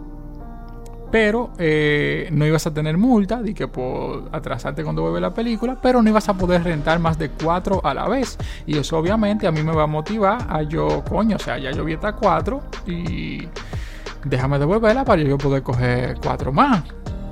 pero 1.16 1.52
eh, 1.56 2.28
no 2.30 2.44
ibas 2.44 2.66
a 2.66 2.74
tener 2.74 2.98
multa 2.98 3.40
de 3.40 3.54
que 3.54 3.68
por 3.68 4.28
atrasarte 4.32 4.84
cuando 4.84 5.00
vuelve 5.00 5.18
la 5.18 5.32
película, 5.32 5.78
pero 5.80 6.02
no 6.02 6.10
ibas 6.10 6.28
a 6.28 6.34
poder 6.34 6.62
rentar 6.62 6.98
más 6.98 7.18
de 7.18 7.30
cuatro 7.30 7.80
a 7.82 7.94
la 7.94 8.06
vez. 8.06 8.36
Y 8.66 8.76
eso 8.76 8.98
obviamente 8.98 9.46
a 9.46 9.50
mí 9.50 9.62
me 9.62 9.72
va 9.72 9.84
a 9.84 9.86
motivar 9.86 10.46
a 10.46 10.60
yo, 10.60 11.02
coño, 11.08 11.36
o 11.36 11.38
sea, 11.38 11.56
ya 11.56 11.70
yo 11.70 11.86
vi 11.86 11.94
hasta 11.94 12.12
cuatro 12.12 12.64
y 12.86 13.48
déjame 14.26 14.58
devolverla 14.58 15.06
para 15.06 15.22
yo 15.22 15.38
poder 15.38 15.62
coger 15.62 16.18
cuatro 16.20 16.52
más 16.52 16.82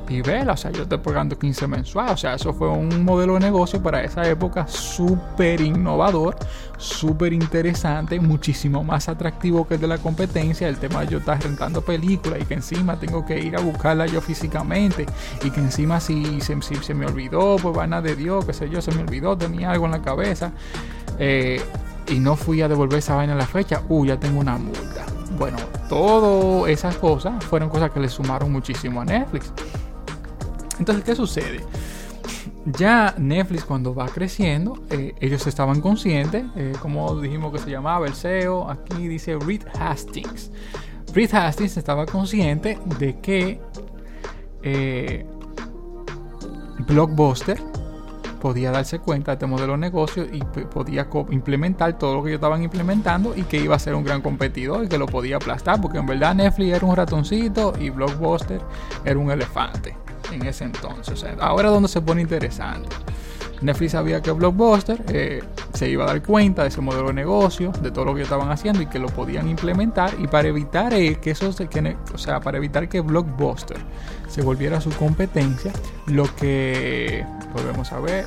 y 0.08 0.20
vela, 0.20 0.52
o 0.52 0.56
sea, 0.56 0.70
yo 0.70 0.82
estoy 0.82 0.98
pagando 0.98 1.38
15 1.38 1.66
mensuales, 1.66 2.12
o 2.12 2.16
sea, 2.16 2.34
eso 2.34 2.52
fue 2.52 2.68
un 2.68 3.04
modelo 3.04 3.34
de 3.34 3.40
negocio 3.40 3.82
para 3.82 4.02
esa 4.02 4.28
época 4.28 4.66
súper 4.66 5.60
innovador, 5.60 6.36
súper 6.76 7.32
interesante, 7.32 8.20
muchísimo 8.20 8.84
más 8.84 9.08
atractivo 9.08 9.66
que 9.66 9.74
el 9.74 9.80
de 9.80 9.86
la 9.88 9.98
competencia, 9.98 10.68
el 10.68 10.76
tema 10.76 11.00
de 11.00 11.08
yo 11.08 11.18
estar 11.18 11.42
rentando 11.42 11.82
películas 11.82 12.40
y 12.42 12.44
que 12.44 12.54
encima 12.54 12.98
tengo 12.98 13.24
que 13.24 13.38
ir 13.38 13.56
a 13.56 13.60
buscarla 13.60 14.06
yo 14.06 14.20
físicamente 14.20 15.06
y 15.42 15.50
que 15.50 15.60
encima 15.60 16.00
si, 16.00 16.40
se, 16.40 16.94
me 16.94 17.06
olvidó, 17.06 17.56
pues 17.56 17.88
nada 17.88 18.02
de 18.02 18.16
Dios, 18.16 18.44
qué 18.44 18.52
sé 18.52 18.68
yo, 18.68 18.82
se 18.82 18.92
me 18.92 19.02
olvidó, 19.02 19.36
tenía 19.36 19.70
algo 19.70 19.86
en 19.86 19.92
la 19.92 20.02
cabeza 20.02 20.52
eh, 21.18 21.62
y 22.08 22.18
no 22.18 22.36
fui 22.36 22.60
a 22.62 22.68
devolver 22.68 22.98
esa 22.98 23.14
vaina 23.14 23.32
a 23.32 23.36
la 23.36 23.46
fecha, 23.46 23.82
uh, 23.88 24.04
ya 24.04 24.18
tengo 24.18 24.40
una 24.40 24.58
multa. 24.58 25.06
Bueno, 25.38 25.56
todas 25.88 26.70
esas 26.70 26.96
cosas 26.96 27.42
fueron 27.44 27.68
cosas 27.68 27.90
que 27.90 28.00
le 28.00 28.08
sumaron 28.08 28.52
muchísimo 28.52 29.00
a 29.00 29.04
Netflix. 29.04 29.52
Entonces, 30.78 31.04
¿qué 31.04 31.14
sucede? 31.14 31.60
Ya 32.66 33.14
Netflix 33.18 33.64
cuando 33.64 33.94
va 33.94 34.06
creciendo, 34.06 34.82
eh, 34.90 35.14
ellos 35.20 35.46
estaban 35.46 35.82
conscientes, 35.82 36.44
eh, 36.56 36.72
como 36.80 37.20
dijimos 37.20 37.52
que 37.52 37.58
se 37.58 37.70
llamaba 37.70 38.06
el 38.06 38.14
CEO, 38.14 38.70
aquí 38.70 39.06
dice 39.06 39.36
Reed 39.38 39.64
Hastings. 39.78 40.50
Reed 41.12 41.34
Hastings 41.34 41.76
estaba 41.76 42.06
consciente 42.06 42.78
de 42.98 43.20
que 43.20 43.60
eh, 44.62 45.26
Blockbuster 46.86 47.60
podía 48.40 48.70
darse 48.70 48.98
cuenta 48.98 49.32
de 49.32 49.34
este 49.34 49.46
modelo 49.46 49.72
de 49.72 49.78
negocio 49.78 50.26
y 50.30 50.40
podía 50.42 51.08
implementar 51.30 51.98
todo 51.98 52.14
lo 52.14 52.22
que 52.22 52.30
ellos 52.30 52.38
estaban 52.38 52.62
implementando 52.62 53.34
y 53.36 53.42
que 53.42 53.58
iba 53.58 53.76
a 53.76 53.78
ser 53.78 53.94
un 53.94 54.04
gran 54.04 54.22
competidor 54.22 54.84
y 54.84 54.88
que 54.88 54.98
lo 54.98 55.06
podía 55.06 55.36
aplastar, 55.36 55.80
porque 55.80 55.98
en 55.98 56.06
verdad 56.06 56.34
Netflix 56.34 56.74
era 56.76 56.86
un 56.86 56.96
ratoncito 56.96 57.74
y 57.78 57.90
Blockbuster 57.90 58.60
era 59.04 59.18
un 59.18 59.30
elefante 59.30 60.03
en 60.34 60.46
ese 60.46 60.64
entonces. 60.64 61.24
ahora 61.40 61.68
es 61.68 61.74
donde 61.74 61.88
se 61.88 62.00
pone 62.00 62.22
interesante. 62.22 62.88
Netflix 63.60 63.92
sabía 63.92 64.20
que 64.20 64.30
Blockbuster 64.30 65.02
eh, 65.08 65.42
se 65.72 65.88
iba 65.88 66.04
a 66.04 66.08
dar 66.08 66.22
cuenta 66.22 66.62
de 66.62 66.68
ese 66.68 66.80
modelo 66.80 67.08
de 67.08 67.14
negocio, 67.14 67.72
de 67.80 67.90
todo 67.90 68.04
lo 68.04 68.14
que 68.14 68.22
estaban 68.22 68.50
haciendo 68.50 68.82
y 68.82 68.86
que 68.86 68.98
lo 68.98 69.08
podían 69.08 69.48
implementar. 69.48 70.14
Y 70.18 70.26
para 70.26 70.48
evitar 70.48 70.92
eh, 70.92 71.18
que 71.20 71.30
eso 71.30 71.52
se, 71.52 71.68
que, 71.68 71.96
o 72.12 72.18
sea, 72.18 72.40
para 72.40 72.58
evitar 72.58 72.88
que 72.88 73.00
Blockbuster 73.00 73.78
se 74.28 74.42
volviera 74.42 74.80
su 74.80 74.90
competencia, 74.90 75.72
lo 76.06 76.24
que 76.36 77.24
volvemos 77.54 77.90
a 77.92 78.00
ver, 78.00 78.26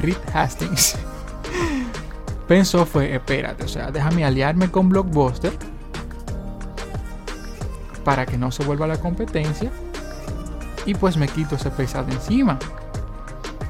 Reed 0.00 0.16
Hastings 0.34 0.96
pensó 2.48 2.84
fue, 2.84 3.14
espérate, 3.14 3.64
o 3.64 3.68
sea, 3.68 3.90
déjame 3.90 4.24
aliarme 4.24 4.70
con 4.70 4.88
Blockbuster 4.88 5.52
para 8.04 8.26
que 8.26 8.36
no 8.36 8.50
se 8.50 8.64
vuelva 8.64 8.86
la 8.86 8.98
competencia 8.98 9.70
y 10.86 10.94
pues 10.94 11.16
me 11.16 11.28
quito 11.28 11.56
ese 11.56 11.70
pesado 11.70 12.10
encima. 12.10 12.58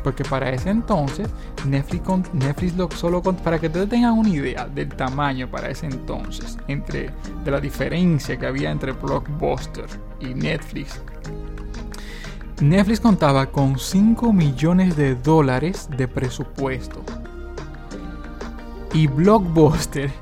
Porque 0.03 0.23
para 0.23 0.51
ese 0.51 0.69
entonces, 0.69 1.29
Netflix, 1.67 2.03
Netflix 2.35 2.77
lo, 2.77 2.91
solo 2.91 3.23
para 3.23 3.59
que 3.59 3.69
ustedes 3.69 3.89
tengan 3.89 4.13
una 4.13 4.29
idea 4.29 4.67
del 4.67 4.89
tamaño 4.89 5.51
para 5.51 5.71
ese 5.71 5.87
entonces, 5.87 6.59
entre, 6.69 7.11
de 7.43 7.51
la 7.51 7.59
diferencia 7.59 8.39
que 8.39 8.47
había 8.47 8.71
entre 8.71 8.93
Blockbuster 8.93 9.87
y 10.21 10.35
Netflix. 10.35 11.01
Netflix 12.61 13.01
contaba 13.01 13.47
con 13.47 13.79
5 13.79 14.33
millones 14.33 14.95
de 14.95 15.15
dólares 15.15 15.89
de 15.97 16.07
presupuesto. 16.07 17.03
Y 18.93 19.07
Blockbuster, 19.07 20.13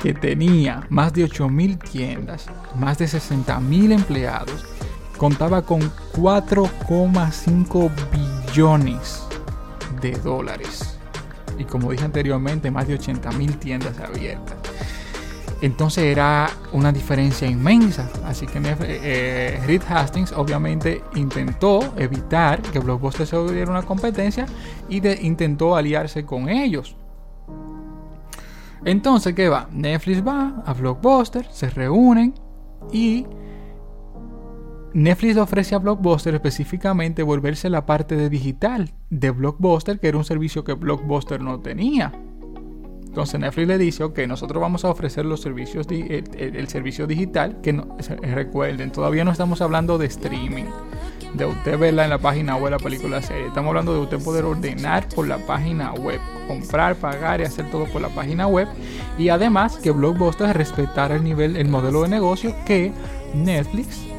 que 0.00 0.14
tenía 0.14 0.86
más 0.88 1.12
de 1.12 1.24
8 1.24 1.48
mil 1.48 1.78
tiendas, 1.78 2.46
más 2.76 2.96
de 2.98 3.08
60 3.08 3.60
mil 3.60 3.92
empleados, 3.92 4.64
contaba 5.16 5.62
con 5.62 5.80
4,5 6.14 7.90
billones 8.10 9.22
de 10.00 10.12
dólares. 10.12 10.98
Y 11.58 11.64
como 11.64 11.90
dije 11.92 12.04
anteriormente, 12.04 12.70
más 12.70 12.88
de 12.88 12.94
80 12.94 13.32
mil 13.32 13.56
tiendas 13.58 13.98
abiertas. 13.98 14.56
Entonces 15.60 16.04
era 16.04 16.50
una 16.72 16.92
diferencia 16.92 17.48
inmensa. 17.48 18.10
Así 18.26 18.46
que 18.46 18.60
eh, 18.62 19.60
Reed 19.66 19.82
Hastings 19.88 20.32
obviamente 20.32 21.02
intentó 21.14 21.94
evitar 21.96 22.60
que 22.60 22.80
Blockbuster 22.80 23.26
se 23.26 23.36
volviera 23.36 23.70
una 23.70 23.82
competencia 23.82 24.46
y 24.88 25.06
intentó 25.26 25.76
aliarse 25.76 26.26
con 26.26 26.48
ellos. 26.48 26.96
Entonces, 28.84 29.34
¿qué 29.34 29.48
va? 29.48 29.68
Netflix 29.72 30.26
va 30.26 30.62
a 30.66 30.74
Blockbuster, 30.74 31.48
se 31.50 31.70
reúnen 31.70 32.34
y 32.92 33.26
Netflix 34.94 35.36
ofrece 35.38 35.74
a 35.74 35.78
Blockbuster 35.78 36.36
específicamente 36.36 37.24
volverse 37.24 37.68
la 37.68 37.84
parte 37.84 38.14
de 38.14 38.30
digital 38.30 38.92
de 39.10 39.32
Blockbuster, 39.32 39.98
que 39.98 40.06
era 40.06 40.18
un 40.18 40.24
servicio 40.24 40.62
que 40.62 40.74
Blockbuster 40.74 41.40
no 41.40 41.58
tenía. 41.58 42.12
Entonces 43.04 43.40
Netflix 43.40 43.66
le 43.66 43.78
dice, 43.78 44.04
ok, 44.04 44.20
nosotros 44.28 44.60
vamos 44.60 44.84
a 44.84 44.90
ofrecer 44.90 45.24
los 45.24 45.40
servicios, 45.40 45.88
el, 45.90 46.68
servicio 46.68 47.08
digital, 47.08 47.60
que 47.60 47.72
no, 47.72 47.96
recuerden, 48.22 48.92
todavía 48.92 49.24
no 49.24 49.32
estamos 49.32 49.60
hablando 49.62 49.98
de 49.98 50.06
streaming, 50.06 50.66
de 51.32 51.44
usted 51.44 51.76
verla 51.76 52.04
en 52.04 52.10
la 52.10 52.18
página 52.18 52.54
web 52.54 52.70
la 52.70 52.78
película 52.78 53.20
serie, 53.20 53.48
estamos 53.48 53.70
hablando 53.70 53.94
de 53.94 54.00
usted 54.00 54.22
poder 54.22 54.44
ordenar 54.44 55.08
por 55.08 55.26
la 55.26 55.38
página 55.38 55.92
web, 55.92 56.20
comprar, 56.46 56.94
pagar 56.94 57.40
y 57.40 57.44
hacer 57.44 57.68
todo 57.68 57.86
por 57.86 58.00
la 58.00 58.10
página 58.10 58.46
web, 58.46 58.68
y 59.18 59.28
además 59.28 59.76
que 59.76 59.90
Blockbuster 59.90 60.56
respetara 60.56 61.16
el 61.16 61.24
nivel, 61.24 61.56
el 61.56 61.68
modelo 61.68 62.02
de 62.02 62.08
negocio 62.08 62.54
que 62.64 62.92
Netflix 63.34 64.13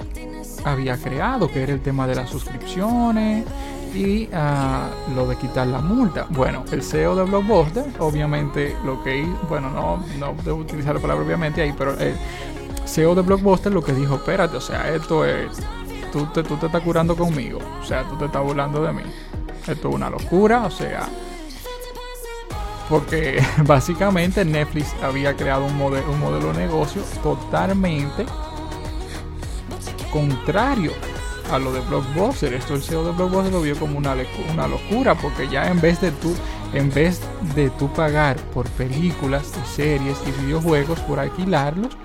había 0.66 0.98
creado, 0.98 1.50
que 1.50 1.64
era 1.64 1.72
el 1.72 1.82
tema 1.82 2.08
de 2.08 2.16
las 2.16 2.30
suscripciones 2.30 3.46
y 3.94 4.28
ah, 4.34 4.90
lo 5.16 5.28
de 5.28 5.38
quitar 5.38 5.68
la 5.68 5.80
multa. 5.80 6.26
Bueno, 6.30 6.66
el 6.72 6.84
CEO 6.84 7.16
de 7.16 7.24
Blockbuster, 7.24 7.86
obviamente 8.00 8.76
lo 8.84 9.02
que 9.04 9.20
hizo, 9.20 9.40
bueno, 9.48 9.70
no, 9.70 10.04
no 10.20 10.36
debo 10.44 10.58
utilizar 10.58 10.96
la 10.96 11.02
palabra 11.02 11.24
obviamente 11.24 11.62
ahí, 11.62 11.74
pero 11.78 11.98
el 11.98 12.16
CEO 12.86 13.16
de 13.16 13.22
Blockbuster 13.22 13.72
lo 13.72 13.84
que 13.84 13.94
dijo, 13.94 14.16
espérate, 14.16 14.58
o 14.58 14.62
sea, 14.62 14.94
esto 14.94 15.24
es, 15.24 15.58
tú 16.12 16.26
te, 16.34 16.44
tú 16.44 16.58
te 16.58 16.66
estás 16.66 16.82
curando 16.82 17.16
conmigo, 17.16 17.60
o 17.82 17.86
sea, 17.86 18.04
tú 18.04 18.18
te 18.18 18.26
estás 18.26 18.44
burlando 18.44 18.84
de 18.84 18.92
mí. 18.92 19.04
Esto 19.68 19.90
es 19.90 19.96
una 19.96 20.10
locura, 20.10 20.66
o 20.66 20.72
sea, 20.72 21.08
porque 22.90 23.42
básicamente 23.66 24.44
Netflix 24.44 24.94
había 25.02 25.36
creado 25.36 25.66
un, 25.66 25.78
modelo, 25.78 26.12
un 26.12 26.20
modelo 26.20 26.54
de 26.54 26.60
negocio 26.60 27.02
totalmente 27.24 28.26
contrario 30.16 30.94
a 31.52 31.60
lo 31.60 31.74
de 31.74 31.82
Blockbuster. 31.82 32.54
Esto 32.54 32.74
el 32.74 32.82
CEO 32.82 33.04
de 33.04 33.12
Blockbuster 33.12 33.52
lo 33.52 33.62
vio 33.62 33.76
como 33.78 33.98
una, 33.98 34.16
una 34.54 34.66
locura 34.66 35.14
porque 35.14 35.50
ya 35.50 35.68
en 35.70 35.82
vez 35.82 36.00
de 36.00 36.12
tú 36.12 36.34
en 36.74 36.90
vez 36.90 37.22
de 37.54 37.70
tú 37.72 37.92
pagar 37.92 38.38
por 38.54 38.68
películas 38.70 39.52
y 39.62 39.76
series 39.76 40.18
y 40.26 40.44
videojuegos 40.44 41.00
por 41.02 41.20
alquilarlos, 41.20 41.98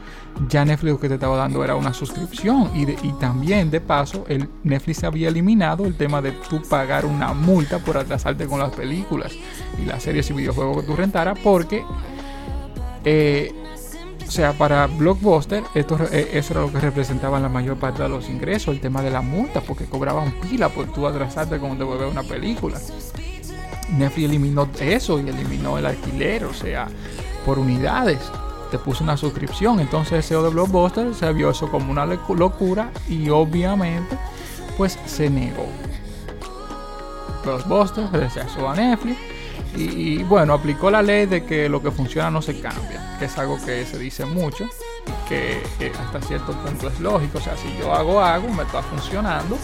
ya 0.48 0.64
Netflix 0.64 0.92
lo 0.92 1.00
que 1.00 1.08
te 1.08 1.14
estaba 1.14 1.36
dando 1.36 1.62
era 1.64 1.76
una 1.76 1.94
suscripción 1.94 2.70
y, 2.74 2.82
y 2.82 3.12
también 3.20 3.70
de 3.70 3.80
paso 3.80 4.24
el 4.28 4.48
Netflix 4.64 5.04
había 5.04 5.28
eliminado 5.28 5.86
el 5.86 5.96
tema 5.96 6.20
de 6.20 6.32
tú 6.32 6.60
pagar 6.68 7.06
una 7.06 7.32
multa 7.32 7.78
por 7.78 7.96
atrasarte 7.96 8.46
con 8.46 8.58
las 8.58 8.70
películas 8.70 9.32
y 9.80 9.86
las 9.86 10.02
series 10.02 10.28
y 10.30 10.32
videojuegos 10.32 10.78
que 10.78 10.82
tú 10.82 10.96
rentaras 10.96 11.38
porque 11.38 11.84
eh, 13.04 13.52
O 14.30 14.32
sea, 14.32 14.52
para 14.52 14.86
Blockbuster, 14.86 15.64
esto, 15.74 15.98
eh, 16.12 16.30
eso 16.34 16.52
era 16.52 16.60
lo 16.60 16.72
que 16.72 16.78
representaba 16.78 17.40
la 17.40 17.48
mayor 17.48 17.76
parte 17.78 18.04
de 18.04 18.08
los 18.08 18.28
ingresos, 18.28 18.72
el 18.72 18.80
tema 18.80 19.02
de 19.02 19.10
la 19.10 19.22
multa, 19.22 19.60
porque 19.60 19.86
cobraban 19.86 20.30
pila 20.40 20.68
por 20.68 20.86
tú 20.86 21.04
atrasarte 21.04 21.58
con 21.58 21.76
devolver 21.76 22.06
una 22.06 22.22
película. 22.22 22.78
Netflix 23.88 24.28
eliminó 24.28 24.68
eso 24.78 25.18
y 25.18 25.28
eliminó 25.28 25.78
el 25.78 25.86
alquiler, 25.86 26.44
o 26.44 26.54
sea, 26.54 26.86
por 27.44 27.58
unidades. 27.58 28.20
Te 28.70 28.78
puso 28.78 29.02
una 29.02 29.16
suscripción. 29.16 29.80
Entonces 29.80 30.12
el 30.12 30.22
CEO 30.22 30.44
de 30.44 30.50
Blockbuster 30.50 31.12
se 31.12 31.32
vio 31.32 31.50
eso 31.50 31.68
como 31.68 31.90
una 31.90 32.06
locura 32.06 32.92
y 33.08 33.30
obviamente 33.30 34.16
pues 34.76 34.96
se 35.06 35.28
negó. 35.28 35.66
Blockbuster 37.44 38.08
rechazó 38.12 38.68
a 38.68 38.76
Netflix 38.76 39.18
y, 39.76 40.22
bueno, 40.24 40.54
aplicó 40.54 40.90
la 40.90 41.02
ley 41.02 41.26
de 41.26 41.44
que 41.44 41.68
lo 41.68 41.82
que 41.82 41.90
funciona 41.90 42.30
no 42.30 42.42
se 42.42 42.60
cambia, 42.60 43.16
que 43.18 43.26
es 43.26 43.38
algo 43.38 43.56
que 43.64 43.84
se 43.84 43.98
dice 43.98 44.24
mucho 44.24 44.68
que, 45.28 45.62
hasta 45.98 46.20
cierto 46.22 46.52
punto 46.52 46.88
es 46.88 47.00
lógico. 47.00 47.38
O 47.38 47.40
sea, 47.40 47.56
si 47.56 47.68
yo 47.78 47.92
hago 47.94 48.20
algo, 48.20 48.48
me 48.48 48.64
está 48.64 48.82
funcionando, 48.82 49.56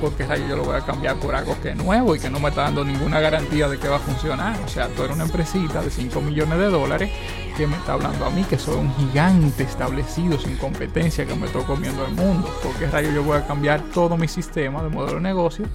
porque 0.00 0.26
yo 0.48 0.56
lo 0.56 0.64
voy 0.64 0.76
a 0.76 0.80
cambiar 0.80 1.16
por 1.16 1.34
algo 1.34 1.56
que 1.60 1.70
es 1.70 1.76
nuevo 1.76 2.14
y 2.14 2.20
que 2.20 2.30
no 2.30 2.40
me 2.40 2.48
está 2.48 2.62
dando 2.62 2.84
ninguna 2.84 3.20
garantía 3.20 3.68
de 3.68 3.78
que 3.78 3.88
va 3.88 3.96
a 3.96 4.00
funcionar. 4.00 4.58
O 4.64 4.68
sea, 4.68 4.88
tú 4.88 5.02
eres 5.02 5.16
una 5.16 5.24
empresita 5.24 5.82
de 5.82 5.90
5 5.90 6.20
millones 6.20 6.58
de 6.58 6.70
dólares 6.70 7.10
que 7.56 7.66
me 7.66 7.76
está 7.76 7.94
hablando 7.94 8.24
a 8.24 8.30
mí, 8.30 8.44
que 8.44 8.58
soy 8.58 8.76
un 8.76 8.94
gigante 8.96 9.64
establecido 9.64 10.38
sin 10.38 10.56
competencia, 10.56 11.26
que 11.26 11.34
me 11.34 11.46
estoy 11.46 11.64
comiendo 11.64 12.06
el 12.06 12.14
mundo. 12.14 12.48
porque 12.62 12.86
rayo 12.86 13.10
yo 13.10 13.22
voy 13.24 13.36
a 13.36 13.46
cambiar 13.46 13.82
todo 13.92 14.16
mi 14.16 14.28
sistema 14.28 14.82
de 14.82 14.88
modelo 14.88 15.16
de 15.16 15.22
negocio 15.22 15.66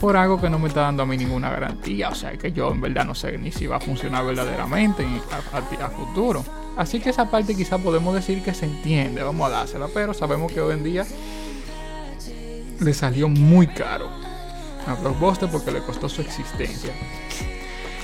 por 0.00 0.16
algo 0.16 0.40
que 0.40 0.48
no 0.48 0.58
me 0.58 0.68
está 0.68 0.80
dando 0.80 1.02
a 1.02 1.06
mí 1.06 1.16
ninguna 1.16 1.50
garantía. 1.50 2.08
O 2.08 2.14
sea, 2.14 2.32
que 2.32 2.50
yo 2.52 2.72
en 2.72 2.80
verdad 2.80 3.04
no 3.04 3.14
sé 3.14 3.36
ni 3.38 3.52
si 3.52 3.66
va 3.66 3.76
a 3.76 3.80
funcionar 3.80 4.24
verdaderamente 4.24 5.06
a, 5.32 5.88
futuro. 5.90 6.44
Así 6.76 6.98
que 6.98 7.10
esa 7.10 7.30
parte 7.30 7.54
quizá 7.54 7.78
podemos 7.78 8.14
decir 8.14 8.42
que 8.42 8.54
se 8.54 8.64
entiende, 8.64 9.22
vamos 9.22 9.46
a 9.46 9.50
dársela, 9.50 9.88
pero 9.92 10.14
sabemos 10.14 10.50
que 10.50 10.60
hoy 10.60 10.74
en 10.74 10.82
día 10.84 11.06
le 12.80 12.94
salió 12.94 13.28
muy 13.28 13.66
caro 13.66 14.08
a 14.86 14.94
Blockbuster 14.94 15.50
porque 15.50 15.70
le 15.70 15.80
costó 15.80 16.08
su 16.08 16.22
existencia. 16.22 16.92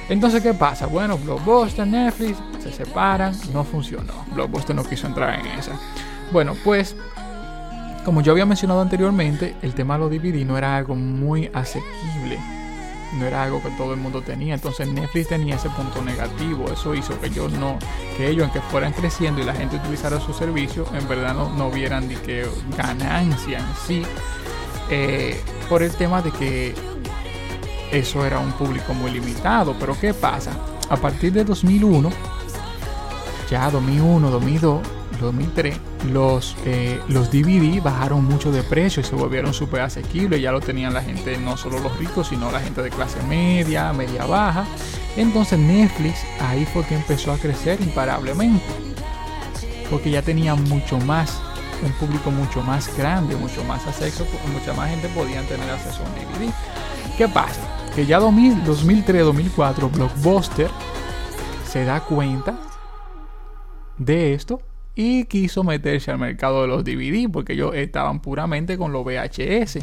Entonces, 0.09 0.43
¿qué 0.43 0.53
pasa? 0.53 0.87
Bueno, 0.87 1.17
Blockbuster, 1.17 1.87
Netflix 1.87 2.39
se 2.63 2.73
separan, 2.73 3.35
no 3.53 3.65
funcionó. 3.65 4.13
Blockbuster 4.33 4.77
no 4.77 4.85
quiso 4.85 5.07
entrar 5.07 5.41
en 5.41 5.47
esa. 5.47 5.73
Bueno, 6.31 6.55
pues 6.63 6.95
como 8.07 8.21
yo 8.21 8.31
había 8.31 8.47
mencionado 8.47 8.81
anteriormente, 8.81 9.57
el 9.63 9.75
tema 9.75 9.95
de 9.95 10.01
los 10.01 10.11
DVD 10.13 10.47
no 10.47 10.57
era 10.57 10.77
algo 10.77 10.95
muy 10.95 11.51
asequible. 11.53 12.39
No 13.19 13.27
era 13.27 13.43
algo 13.43 13.61
que 13.61 13.71
todo 13.71 13.95
el 13.95 14.01
mundo 14.01 14.23
tenía. 14.23 14.55
Entonces 14.55 14.87
Netflix 14.87 15.27
tenía 15.27 15.57
ese 15.57 15.69
punto 15.71 16.01
negativo. 16.03 16.71
Eso 16.73 16.95
hizo 16.95 17.19
que 17.21 17.27
ellos 17.27 17.51
no, 17.51 17.81
que 18.17 18.29
ellos 18.29 18.45
aunque 18.45 18.61
fueran 18.71 18.93
creciendo 18.93 19.43
y 19.43 19.45
la 19.45 19.55
gente 19.55 19.75
utilizara 19.75 20.21
su 20.21 20.33
servicio, 20.33 20.87
en 20.95 21.09
verdad 21.09 21.35
no, 21.35 21.51
no 21.57 21.69
vieran 21.69 22.07
de 22.07 22.15
que 22.15 22.47
ganancia 22.77 23.59
en 23.59 23.67
sí. 23.89 24.03
Eh, 24.89 25.43
por 25.69 25.83
el 25.83 25.91
tema 25.91 26.23
de 26.23 26.31
que 26.31 26.75
eso 27.91 28.25
era 28.25 28.39
un 28.39 28.53
público 28.53 28.95
muy 28.95 29.11
limitado. 29.11 29.75
Pero 29.81 29.99
¿qué 29.99 30.15
pasa? 30.15 30.53
A 30.89 30.97
partir 30.97 31.33
de 31.33 31.43
2001, 31.43 32.09
ya 33.51 33.69
2001, 33.69 34.31
2002, 34.31 34.81
2003, 35.19 35.77
los, 36.11 36.57
eh, 36.65 37.01
los 37.09 37.31
DVD 37.31 37.83
bajaron 37.83 38.25
mucho 38.25 38.53
de 38.53 38.63
precio 38.63 39.01
y 39.01 39.05
se 39.05 39.15
volvieron 39.15 39.53
súper 39.55 39.83
asequibles. 39.83 40.41
Ya 40.41 40.53
lo 40.53 40.61
tenían 40.61 40.95
la 40.95 41.03
gente, 41.03 41.37
no 41.39 41.57
solo 41.57 41.79
los 41.81 41.97
ricos, 41.99 42.29
sino 42.29 42.51
la 42.51 42.61
gente 42.61 42.83
de 42.83 42.91
clase 42.91 43.23
media, 43.25 43.93
media 43.93 44.25
baja. 44.27 44.67
Entonces 45.17 45.59
Netflix 45.59 46.25
ahí 46.41 46.67
fue 46.67 46.85
que 46.85 46.95
empezó 46.95 47.33
a 47.33 47.39
crecer 47.39 47.81
imparablemente. 47.81 48.65
Porque 49.91 50.11
ya 50.11 50.23
tenía 50.23 50.55
mucho 50.55 50.99
más, 50.99 51.41
un 51.83 51.93
público 51.93 52.31
mucho 52.31 52.63
más 52.63 52.97
grande, 52.97 53.37
mucho 53.37 53.63
más 53.65 53.87
acceso, 53.87 54.27
mucha 54.53 54.73
más 54.73 54.91
gente 54.91 55.09
podía 55.09 55.43
tener 55.43 55.71
acceso 55.71 56.03
a 56.03 56.07
un 56.07 56.15
DVD. 56.15 56.53
¿Qué 57.17 57.29
pasa? 57.29 57.61
Que 57.95 58.05
ya 58.05 58.21
2003-2004 58.21 59.91
Blockbuster 59.91 60.71
se 61.71 61.85
da 61.85 62.01
cuenta 62.01 62.59
de 63.99 64.35
esto 64.35 64.61
y 64.97 65.27
quiso 65.27 65.63
meterse 65.63 66.11
al 66.11 66.19
mercado 66.19 66.63
de 66.63 66.69
los 66.69 66.83
DVD 66.83 67.31
porque 67.31 67.53
ellos 67.53 67.75
estaban 67.75 68.21
puramente 68.21 68.79
con 68.79 68.93
los 68.93 69.05
VHS. 69.05 69.79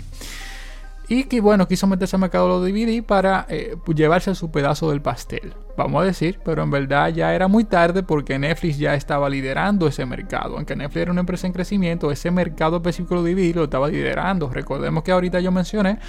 Y 1.07 1.25
que 1.25 1.39
bueno, 1.39 1.67
quiso 1.67 1.85
meterse 1.85 2.15
al 2.15 2.21
mercado 2.21 2.47
de 2.47 2.71
los 2.71 2.73
DVD 2.73 3.03
para 3.03 3.45
eh, 3.47 3.77
pues, 3.85 3.95
llevarse 3.95 4.33
su 4.33 4.51
pedazo 4.51 4.89
del 4.89 5.01
pastel, 5.01 5.53
vamos 5.75 6.03
a 6.03 6.05
decir, 6.05 6.39
pero 6.43 6.63
en 6.63 6.71
verdad 6.71 7.09
ya 7.09 7.33
era 7.33 7.47
muy 7.47 7.63
tarde 7.63 8.03
porque 8.03 8.37
Netflix 8.37 8.77
ya 8.77 8.93
estaba 8.93 9.29
liderando 9.29 9.87
ese 9.87 10.05
mercado. 10.05 10.57
Aunque 10.57 10.75
Netflix 10.75 11.01
era 11.01 11.11
una 11.11 11.21
empresa 11.21 11.47
en 11.47 11.53
crecimiento, 11.53 12.11
ese 12.11 12.31
mercado 12.31 12.77
específico 12.77 13.21
de 13.21 13.33
DVD 13.33 13.55
lo 13.55 13.63
estaba 13.65 13.87
liderando. 13.87 14.49
Recordemos 14.49 15.03
que 15.03 15.11
ahorita 15.11 15.39
yo 15.39 15.51
mencioné 15.51 15.99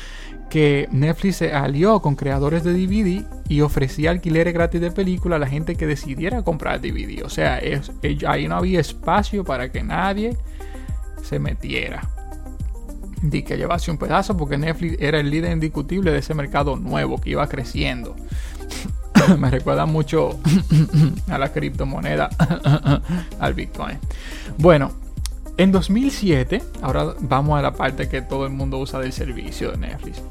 que 0.50 0.88
Netflix 0.92 1.36
se 1.36 1.52
alió 1.52 2.00
con 2.00 2.16
creadores 2.16 2.64
de 2.64 2.72
DVD 2.72 3.24
y 3.48 3.60
ofrecía 3.62 4.10
alquileres 4.10 4.52
gratis 4.54 4.80
de 4.80 4.90
película 4.90 5.36
a 5.36 5.38
la 5.38 5.46
gente 5.46 5.76
que 5.76 5.86
decidiera 5.86 6.42
comprar 6.42 6.80
DVD. 6.80 7.24
O 7.24 7.30
sea, 7.30 7.60
ahí 8.26 8.48
no 8.48 8.56
había 8.56 8.80
espacio 8.80 9.44
para 9.44 9.70
que 9.70 9.82
nadie 9.82 10.36
se 11.22 11.38
metiera 11.38 12.08
de 13.22 13.42
que 13.42 13.56
llevase 13.56 13.90
un 13.90 13.96
pedazo 13.96 14.36
porque 14.36 14.58
Netflix 14.58 14.96
era 15.00 15.18
el 15.18 15.30
líder 15.30 15.52
indiscutible 15.52 16.12
de 16.12 16.18
ese 16.18 16.34
mercado 16.34 16.76
nuevo 16.76 17.18
que 17.18 17.30
iba 17.30 17.48
creciendo. 17.48 18.14
Me 19.38 19.50
recuerda 19.50 19.86
mucho 19.86 20.38
a 21.28 21.38
la 21.38 21.52
criptomoneda, 21.52 22.30
al 23.40 23.54
Bitcoin. 23.54 23.98
Bueno, 24.58 24.92
en 25.56 25.72
2007, 25.72 26.62
ahora 26.82 27.14
vamos 27.20 27.58
a 27.58 27.62
la 27.62 27.72
parte 27.74 28.08
que 28.08 28.22
todo 28.22 28.46
el 28.46 28.52
mundo 28.52 28.78
usa 28.78 29.00
del 29.00 29.12
servicio 29.12 29.70
de 29.70 29.78
Netflix. 29.78 30.22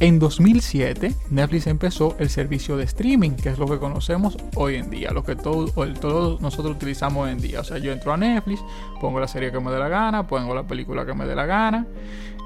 En 0.00 0.18
2007, 0.18 1.14
Netflix 1.30 1.66
empezó 1.68 2.16
el 2.18 2.28
servicio 2.28 2.76
de 2.76 2.84
streaming, 2.84 3.30
que 3.30 3.48
es 3.48 3.58
lo 3.58 3.66
que 3.66 3.78
conocemos 3.78 4.36
hoy 4.56 4.74
en 4.74 4.90
día, 4.90 5.12
lo 5.12 5.22
que 5.24 5.36
todos 5.36 6.40
nosotros 6.40 6.74
utilizamos 6.74 7.24
hoy 7.24 7.32
en 7.32 7.40
día. 7.40 7.60
O 7.60 7.64
sea, 7.64 7.78
yo 7.78 7.92
entro 7.92 8.12
a 8.12 8.16
Netflix, 8.16 8.60
pongo 9.00 9.20
la 9.20 9.28
serie 9.28 9.52
que 9.52 9.60
me 9.60 9.70
dé 9.70 9.78
la 9.78 9.88
gana, 9.88 10.26
pongo 10.26 10.54
la 10.54 10.64
película 10.64 11.06
que 11.06 11.14
me 11.14 11.24
dé 11.24 11.34
la 11.34 11.46
gana 11.46 11.86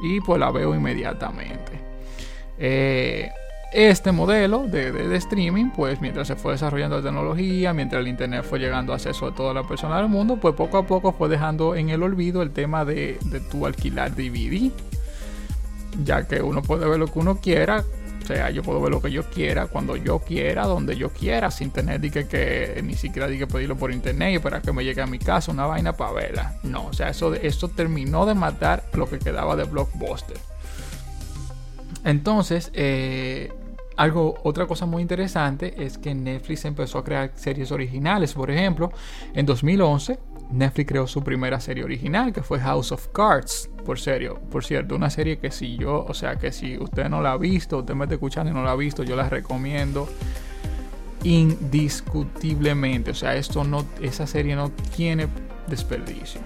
y 0.03 0.21
pues 0.21 0.38
la 0.38 0.51
veo 0.51 0.75
inmediatamente. 0.75 1.73
Eh, 2.59 3.31
este 3.72 4.12
modelo 4.12 4.66
de, 4.66 5.16
streaming, 5.16 5.70
pues 5.70 6.00
mientras 6.00 6.28
se 6.28 6.37
fue 6.37 6.52
desarrollando 6.52 6.96
la 6.96 7.02
tecnología, 7.02 7.72
mientras 7.74 8.00
el 8.00 8.09
Internet 8.09 8.44
fue 8.44 8.59
llegando 8.59 8.92
a 8.92 8.96
acceso 8.96 9.26
a 9.26 9.35
toda 9.35 9.52
la 9.52 9.62
persona 9.62 9.98
del 9.98 10.09
mundo, 10.09 10.37
pues 10.37 10.54
poco 10.54 10.78
a 10.78 10.87
poco 10.87 11.12
fue 11.12 11.28
dejando 11.28 11.74
en 11.74 11.90
el 11.90 12.02
olvido 12.02 12.42
el 12.42 12.50
tema 12.50 12.85
de, 12.85 13.18
tu 13.50 13.66
alquilar 13.66 14.14
DVD 14.14 14.70
ya 16.04 16.26
que 16.26 16.40
uno 16.40 16.62
puede 16.62 16.87
ver 16.88 16.98
lo 16.98 17.07
que 17.07 17.18
uno 17.18 17.40
quiera. 17.40 17.85
O 18.22 18.26
sea, 18.28 18.50
yo 18.50 18.62
puedo 18.62 18.81
ver 18.81 18.90
lo 18.90 19.00
que 19.00 19.11
yo 19.11 19.22
quiera, 19.24 19.66
cuando 19.66 19.96
yo 19.96 20.18
quiera, 20.18 20.66
donde 20.66 20.96
yo 20.96 21.09
quiera, 21.09 21.50
sin 21.50 21.70
tener 21.70 21.98
que, 22.00 22.81
ni 22.85 22.94
siquiera 22.94 23.26
que 23.26 23.46
pedirlo 23.46 23.74
por 23.76 23.90
internet 23.90 24.35
y 24.35 24.38
para 24.38 24.61
que 24.61 24.70
me 24.70 24.85
llegue 24.85 25.00
a 25.00 25.07
mi 25.07 25.18
casa 25.18 25.50
una 25.50 25.64
vaina 25.64 25.94
para 25.94 26.12
verla. 26.12 26.54
No, 26.62 26.88
o 26.88 26.92
sea, 26.92 27.09
eso, 27.09 27.33
eso 27.35 27.68
terminó 27.68 28.26
de 28.26 28.35
matar 28.35 28.85
lo 28.92 29.09
que 29.09 29.18
quedaba 29.18 29.57
de 29.57 29.64
Blockbuster. 29.64 30.37
Entonces, 32.04 32.70
eh, 32.74 33.52
algo, 33.96 34.37
otra 34.44 34.66
cosa 34.66 34.87
muy 34.87 35.02
interesante 35.02 35.84
es 35.84 35.98
que 35.98 36.14
Netflix 36.14 36.64
empezó 36.64 36.98
a 36.98 37.04
crear 37.04 37.32
series 37.34 37.72
originales. 37.72 38.34
Por 38.34 38.50
ejemplo, 38.50 38.92
en 39.34 39.44
2011 39.44 40.18
Netflix 40.50 40.88
creó 40.88 41.06
su 41.06 41.22
primera 41.22 41.61
serie 41.61 41.84
original, 41.84 42.32
que 42.32 42.42
fue 42.42 42.58
House 42.61 42.92
of 42.92 43.08
Cards. 43.08 43.70
Por 43.84 43.98
serio, 43.98 44.40
por 44.50 44.64
cierto, 44.64 44.94
una 44.96 45.11
serie 45.11 45.38
que 45.38 45.50
si 45.50 45.76
yo, 45.76 46.04
o 46.06 46.14
sea, 46.14 46.37
que 46.37 46.52
si 46.52 46.78
usted 46.78 47.08
no 47.08 47.20
la 47.20 47.32
ha 47.32 47.37
visto, 47.37 47.78
usted 47.78 47.94
me 47.94 48.04
está 48.04 48.14
escuchando 48.14 48.50
y 48.50 48.54
no 48.54 48.62
la 48.62 48.72
ha 48.72 48.76
visto, 48.76 49.02
yo 49.02 49.16
la 49.16 49.28
recomiendo 49.28 50.08
indiscutiblemente. 51.24 53.11
O 53.11 53.14
sea, 53.14 53.37
esto 53.37 53.64
no, 53.64 53.84
esa 54.00 54.26
serie 54.26 54.56
no 54.56 54.70
tiene 54.96 55.28
desperdicio. 55.66 56.40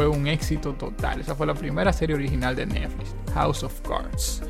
Fue 0.00 0.08
un 0.08 0.26
éxito 0.28 0.72
total. 0.72 1.20
Esa 1.20 1.34
fue 1.34 1.46
la 1.46 1.52
primera 1.52 1.92
serie 1.92 2.16
original 2.16 2.56
de 2.56 2.64
Netflix, 2.64 3.14
House 3.34 3.62
of 3.62 3.82
Cards. 3.82 4.40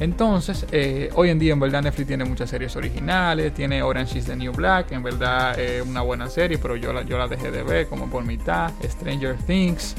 Entonces, 0.00 0.66
eh, 0.72 1.08
hoy 1.14 1.30
en 1.30 1.38
día 1.38 1.52
en 1.52 1.60
verdad 1.60 1.82
Netflix 1.82 2.08
tiene 2.08 2.24
muchas 2.24 2.50
series 2.50 2.74
originales, 2.74 3.54
tiene 3.54 3.80
Orange 3.80 4.18
is 4.18 4.24
the 4.24 4.34
New 4.34 4.50
Black, 4.50 4.90
en 4.90 5.04
verdad 5.04 5.56
es 5.56 5.86
una 5.86 6.00
buena 6.00 6.28
serie, 6.28 6.58
pero 6.58 6.74
yo 6.74 6.92
la, 6.92 7.02
yo 7.02 7.16
la 7.16 7.28
dejé 7.28 7.52
de 7.52 7.62
ver 7.62 7.86
como 7.86 8.10
por 8.10 8.24
mitad, 8.24 8.72
Stranger 8.82 9.36
Things, 9.46 9.94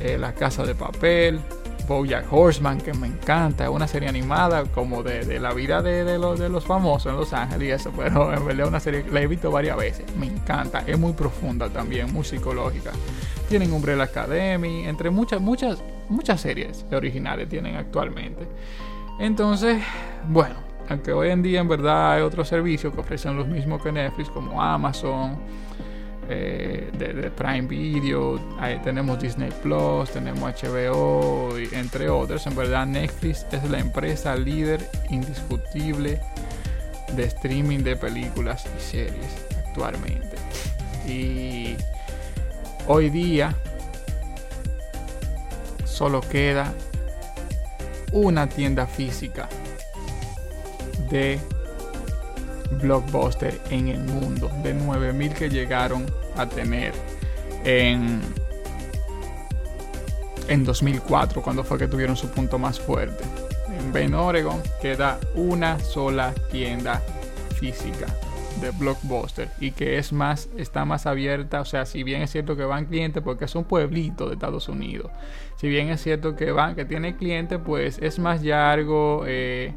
eh, 0.00 0.18
La 0.18 0.34
Casa 0.34 0.66
de 0.66 0.74
Papel, 0.74 1.40
Bojack 1.88 2.30
Horseman, 2.30 2.78
que 2.78 2.92
me 2.92 3.06
encanta, 3.06 3.64
es 3.64 3.70
una 3.70 3.88
serie 3.88 4.10
animada 4.10 4.64
como 4.64 5.02
de, 5.02 5.40
la 5.40 5.54
vida 5.54 5.80
de, 5.80 6.18
los, 6.18 6.38
de 6.38 6.50
los 6.50 6.66
famosos 6.66 7.10
en 7.10 7.16
Los 7.16 7.32
Ángeles 7.32 7.68
y 7.68 7.70
eso, 7.70 7.90
pero 7.96 8.34
en 8.34 8.44
verdad 8.44 8.68
una 8.68 8.80
serie 8.80 9.02
la 9.10 9.22
he 9.22 9.26
visto 9.26 9.50
varias 9.50 9.78
veces, 9.78 10.04
me 10.18 10.26
encanta, 10.26 10.84
es 10.86 10.98
muy 10.98 11.14
profunda 11.14 11.70
también, 11.70 12.12
muy 12.12 12.24
psicológica. 12.26 12.92
Tienen 13.52 13.70
Umbrella 13.74 14.04
Academy, 14.04 14.86
entre 14.86 15.10
muchas, 15.10 15.38
muchas, 15.38 15.84
muchas 16.08 16.40
series 16.40 16.86
originales 16.90 17.50
tienen 17.50 17.76
actualmente. 17.76 18.48
Entonces, 19.20 19.82
bueno, 20.26 20.54
aunque 20.88 21.12
hoy 21.12 21.28
en 21.28 21.42
día 21.42 21.60
en 21.60 21.68
verdad 21.68 22.12
hay 22.12 22.22
otros 22.22 22.48
servicios 22.48 22.94
que 22.94 23.00
ofrecen 23.00 23.36
los 23.36 23.46
mismos 23.46 23.82
que 23.82 23.92
Netflix, 23.92 24.30
como 24.30 24.62
Amazon, 24.62 25.36
eh, 26.30 26.90
de, 26.96 27.30
Prime 27.30 27.68
Video, 27.68 28.40
tenemos 28.82 29.20
Disney 29.20 29.50
Plus, 29.62 30.10
tenemos 30.10 30.50
HBO, 30.62 31.50
entre 31.72 32.08
otros. 32.08 32.46
En 32.46 32.56
verdad, 32.56 32.86
Netflix 32.86 33.44
es 33.52 33.68
la 33.68 33.80
empresa 33.80 34.34
líder 34.34 34.80
indiscutible 35.10 36.22
de 37.14 37.24
streaming 37.24 37.80
de 37.80 37.96
películas 37.96 38.64
y 38.64 38.80
series 38.80 39.46
actualmente. 39.66 40.36
Y 41.06 41.76
hoy 42.86 43.10
día 43.10 43.54
solo 45.84 46.20
queda 46.20 46.72
una 48.12 48.48
tienda 48.48 48.86
física 48.86 49.48
de 51.10 51.38
blockbuster 52.80 53.60
en 53.70 53.88
el 53.88 54.00
mundo, 54.00 54.50
de 54.62 54.74
9000 54.74 55.34
que 55.34 55.48
llegaron 55.48 56.06
a 56.36 56.46
tener 56.46 56.92
en, 57.64 58.20
en 60.48 60.64
2004, 60.64 61.42
cuando 61.42 61.64
fue 61.64 61.78
que 61.78 61.86
tuvieron 61.86 62.16
su 62.16 62.28
punto 62.30 62.58
más 62.58 62.80
fuerte. 62.80 63.24
En 63.78 63.92
Bend, 63.92 64.14
Oregon, 64.14 64.60
queda 64.80 65.18
una 65.34 65.78
sola 65.78 66.32
tienda 66.50 67.02
física 67.58 68.06
de 68.60 68.70
Blockbuster 68.70 69.50
y 69.60 69.72
que 69.72 69.98
es 69.98 70.12
más, 70.12 70.48
está 70.56 70.84
más 70.84 71.06
abierta, 71.06 71.60
o 71.60 71.64
sea, 71.64 71.86
si 71.86 72.02
bien 72.02 72.22
es 72.22 72.30
cierto 72.30 72.56
que 72.56 72.64
van 72.64 72.86
clientes 72.86 73.22
porque 73.22 73.46
es 73.46 73.54
un 73.54 73.64
pueblito 73.64 74.28
de 74.28 74.34
Estados 74.34 74.68
Unidos, 74.68 75.10
si 75.56 75.68
bien 75.68 75.88
es 75.88 76.02
cierto 76.02 76.36
que 76.36 76.52
van, 76.52 76.74
que 76.74 76.84
tiene 76.84 77.16
clientes, 77.16 77.58
pues 77.64 77.98
es 78.00 78.18
más 78.18 78.42
largo 78.44 79.24
eh, 79.26 79.74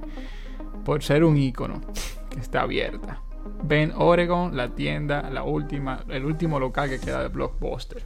por 0.84 1.04
ser 1.04 1.24
un 1.24 1.38
icono 1.38 1.82
que 2.30 2.40
está 2.40 2.62
abierta. 2.62 3.22
Ven 3.64 3.94
Oregon, 3.96 4.56
la 4.56 4.70
tienda, 4.70 5.30
la 5.30 5.44
última, 5.44 6.04
el 6.10 6.26
último 6.26 6.60
local 6.60 6.90
que 6.90 7.00
queda 7.00 7.22
de 7.22 7.30
Blockbuster. 7.30 8.04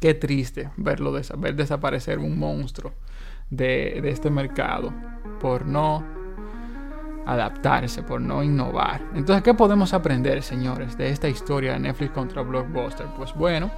Qué 0.00 0.14
triste 0.14 0.70
verlo 0.76 1.12
ver 1.38 1.56
desaparecer 1.56 2.18
un 2.18 2.38
monstruo 2.38 2.92
de 3.50 4.00
este 4.04 4.30
mercado 4.30 4.92
por 5.40 5.66
no 5.66 6.25
adaptarse, 7.26 8.02
por 8.02 8.20
no 8.20 8.42
innovar. 8.42 9.02
Entonces, 9.14 9.42
¿qué 9.42 9.54
podemos 9.54 9.92
aprender, 9.92 10.42
señores, 10.42 10.96
de 10.96 11.10
esta 11.10 11.28
historia 11.28 11.72
de 11.72 11.80
Netflix 11.80 12.12
contra 12.12 12.42
Blockbuster? 12.42 13.06
Pues 13.16 13.34
bueno, 13.34 13.70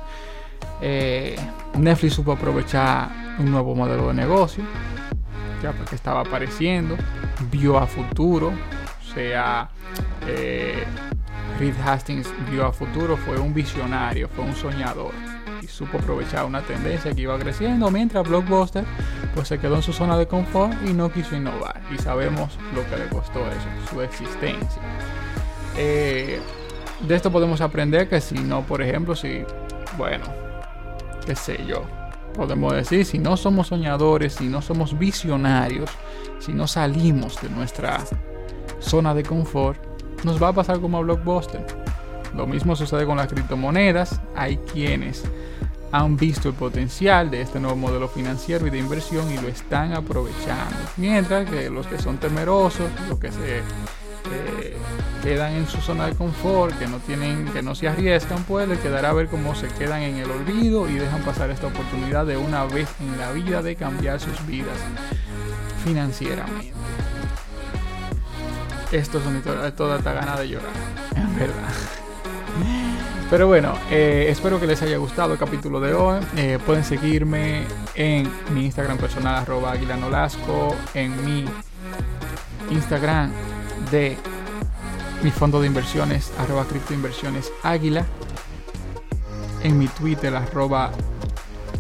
eh, 0.81 1.37
Netflix 1.77 2.15
supo 2.15 2.33
aprovechar 2.33 3.11
un 3.39 3.51
nuevo 3.51 3.75
modelo 3.75 4.09
de 4.09 4.15
negocio, 4.15 4.65
ya 5.63 5.73
porque 5.73 5.95
estaba 5.95 6.21
apareciendo, 6.21 6.97
vio 7.51 7.79
a 7.79 7.87
futuro, 7.87 8.49
o 8.49 9.15
sea, 9.15 9.71
eh, 10.27 10.85
Reed 11.59 11.75
Hastings 11.85 12.33
vio 12.51 12.67
a 12.67 12.73
futuro, 12.73 13.17
fue 13.17 13.39
un 13.39 13.55
visionario, 13.55 14.29
fue 14.29 14.45
un 14.45 14.55
soñador 14.55 15.13
supo 15.69 15.99
aprovechar 15.99 16.45
una 16.45 16.63
tendencia 16.63 17.13
que 17.15 17.23
iba 17.23 17.39
creciendo, 17.39 17.91
mientras 17.91 18.27
Blockbuster 18.29 18.85
pues 19.35 19.49
se 19.49 19.59
quedó 19.59 19.77
en 19.77 19.83
su 19.83 19.93
zona 19.93 20.17
de 20.17 20.27
confort 20.27 20.75
y 20.87 20.93
no 20.93 21.13
quiso 21.13 21.37
innovar. 21.37 21.81
Y 21.95 21.99
sabemos 21.99 22.59
lo 22.75 22.85
que 22.89 22.97
le 22.97 23.09
costó 23.09 23.41
eso, 23.41 23.91
su 23.91 24.03
existencia. 24.03 24.83
Eh, 25.77 26.41
de 27.01 27.15
esto 27.15 27.31
podemos 27.31 27.61
aprender 27.61 28.09
que 28.09 28.21
si 28.21 28.35
no, 28.35 28.63
por 28.63 28.83
ejemplo, 28.83 29.15
si, 29.15 29.45
bueno, 29.97 30.25
qué 31.25 31.37
sé 31.37 31.65
yo, 31.67 31.85
podemos 32.35 32.73
decir, 32.73 33.05
si 33.05 33.19
no 33.19 33.37
somos 33.37 33.69
soñadores, 33.69 34.35
si 34.35 34.49
no 34.49 34.61
somos 34.63 34.99
visionarios, 34.99 35.91
si 36.41 36.53
no 36.53 36.67
salimos 36.67 37.41
de 37.41 37.51
nuestra 37.51 37.99
zona 38.81 39.15
de 39.15 39.23
confort, 39.23 39.79
nos 40.25 40.43
va 40.43 40.49
a 40.49 40.53
pasar 40.53 40.81
como 40.81 40.99
a 40.99 41.01
Blockbuster. 41.03 41.65
Lo 42.35 42.47
mismo 42.47 42.77
sucede 42.77 43.07
con 43.07 43.17
las 43.17 43.29
criptomonedas. 43.29 44.21
Hay 44.35 44.59
quienes 44.73 45.25
han 45.93 46.17
visto 46.17 46.49
el 46.49 46.55
potencial 46.55 47.31
de 47.31 47.41
este 47.41 47.61
nuevo 47.61 47.77
modelo 47.77 48.09
financiero 48.09 48.67
y 48.67 48.71
de 48.71 48.79
inversión 48.79 49.31
y 49.33 49.38
lo 49.38 49.49
están 49.49 49.93
aprovechando. 49.95 50.77
Mientras 50.97 51.49
que 51.49 51.71
los 51.71 51.87
que 51.87 51.99
son 51.99 52.19
temerosos, 52.19 52.91
los 53.09 53.19
que 53.19 53.33
se 53.33 53.59
eh, 53.59 54.77
quedan 55.23 55.55
en 55.55 55.67
su 55.67 55.79
zona 55.79 56.07
de 56.07 56.14
confort, 56.14 56.79
que 56.79 56.87
no 56.87 56.99
tienen, 56.99 57.47
que 57.47 57.62
no 57.62 57.75
se 57.75 57.88
arriesgan, 57.88 58.45
pues 58.45 58.69
les 58.69 58.79
quedará 58.79 59.11
a 59.11 59.12
ver 59.14 59.29
cómo 59.29 59.55
se 59.55 59.69
quedan 59.69 60.03
en 60.03 60.17
el 60.17 60.31
olvido 60.31 60.88
y 60.88 60.95
dejan 60.95 61.23
pasar 61.23 61.51
esta 61.51 61.69
oportunidad 61.69 62.27
de 62.27 62.37
una 62.37 62.64
vez 62.64 62.88
en 63.01 63.19
la 63.19 63.33
vida 63.33 63.62
de 63.62 63.77
cambiar 63.77 64.21
sus 64.21 64.47
vidas 64.47 64.77
financieramente. 65.85 66.75
Esto 68.93 69.19
es 69.19 69.77
toda 69.77 69.99
esta 69.99 70.12
gana 70.12 70.38
de 70.38 70.49
llorar, 70.49 70.73
en 71.17 71.38
verdad. 71.38 72.08
Pero 73.31 73.47
bueno, 73.47 73.75
eh, 73.91 74.27
espero 74.31 74.59
que 74.59 74.67
les 74.67 74.81
haya 74.81 74.97
gustado 74.97 75.35
el 75.35 75.38
capítulo 75.38 75.81
de 75.81 75.93
hoy. 75.93 76.19
Eh, 76.37 76.59
pueden 76.64 76.83
seguirme 76.83 77.64
en 77.95 78.31
mi 78.55 78.64
Instagram 78.64 78.97
personal, 78.97 79.43
arroba 79.43 79.73
aguilanolasco, 79.73 80.75
en 80.95 81.25
mi 81.27 81.45
Instagram 82.71 83.31
de 83.91 84.17
mi 85.23 85.31
fondo 85.31 85.61
de 85.61 85.67
inversiones, 85.67 86.33
arroba 86.38 86.64
criptoinversiones 86.64 87.53
águila, 87.62 88.07
en 89.62 89.79
mi 89.79 89.88
Twitter, 89.88 90.35
arroba 90.35 90.91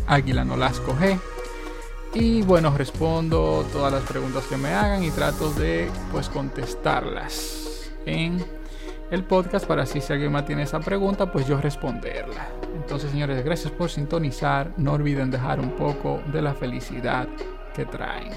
aguilanolasco 0.06 0.94
G. 0.96 1.18
Y 2.12 2.42
bueno, 2.42 2.76
respondo 2.76 3.66
todas 3.72 3.90
las 3.90 4.02
preguntas 4.02 4.44
que 4.44 4.58
me 4.58 4.74
hagan 4.74 5.02
y 5.02 5.10
trato 5.10 5.50
de 5.52 5.90
pues 6.12 6.28
contestarlas 6.28 7.90
en 8.04 8.57
el 9.10 9.24
podcast 9.24 9.66
para 9.66 9.82
así 9.82 10.00
si 10.00 10.12
alguien 10.12 10.32
más 10.32 10.44
tiene 10.44 10.62
esa 10.62 10.80
pregunta, 10.80 11.30
pues 11.30 11.46
yo 11.46 11.60
responderla. 11.60 12.48
Entonces, 12.74 13.10
señores, 13.10 13.44
gracias 13.44 13.72
por 13.72 13.90
sintonizar. 13.90 14.72
No 14.76 14.92
olviden 14.92 15.30
dejar 15.30 15.60
un 15.60 15.70
poco 15.70 16.20
de 16.32 16.42
la 16.42 16.54
felicidad 16.54 17.26
que 17.74 17.86
traen. 17.86 18.32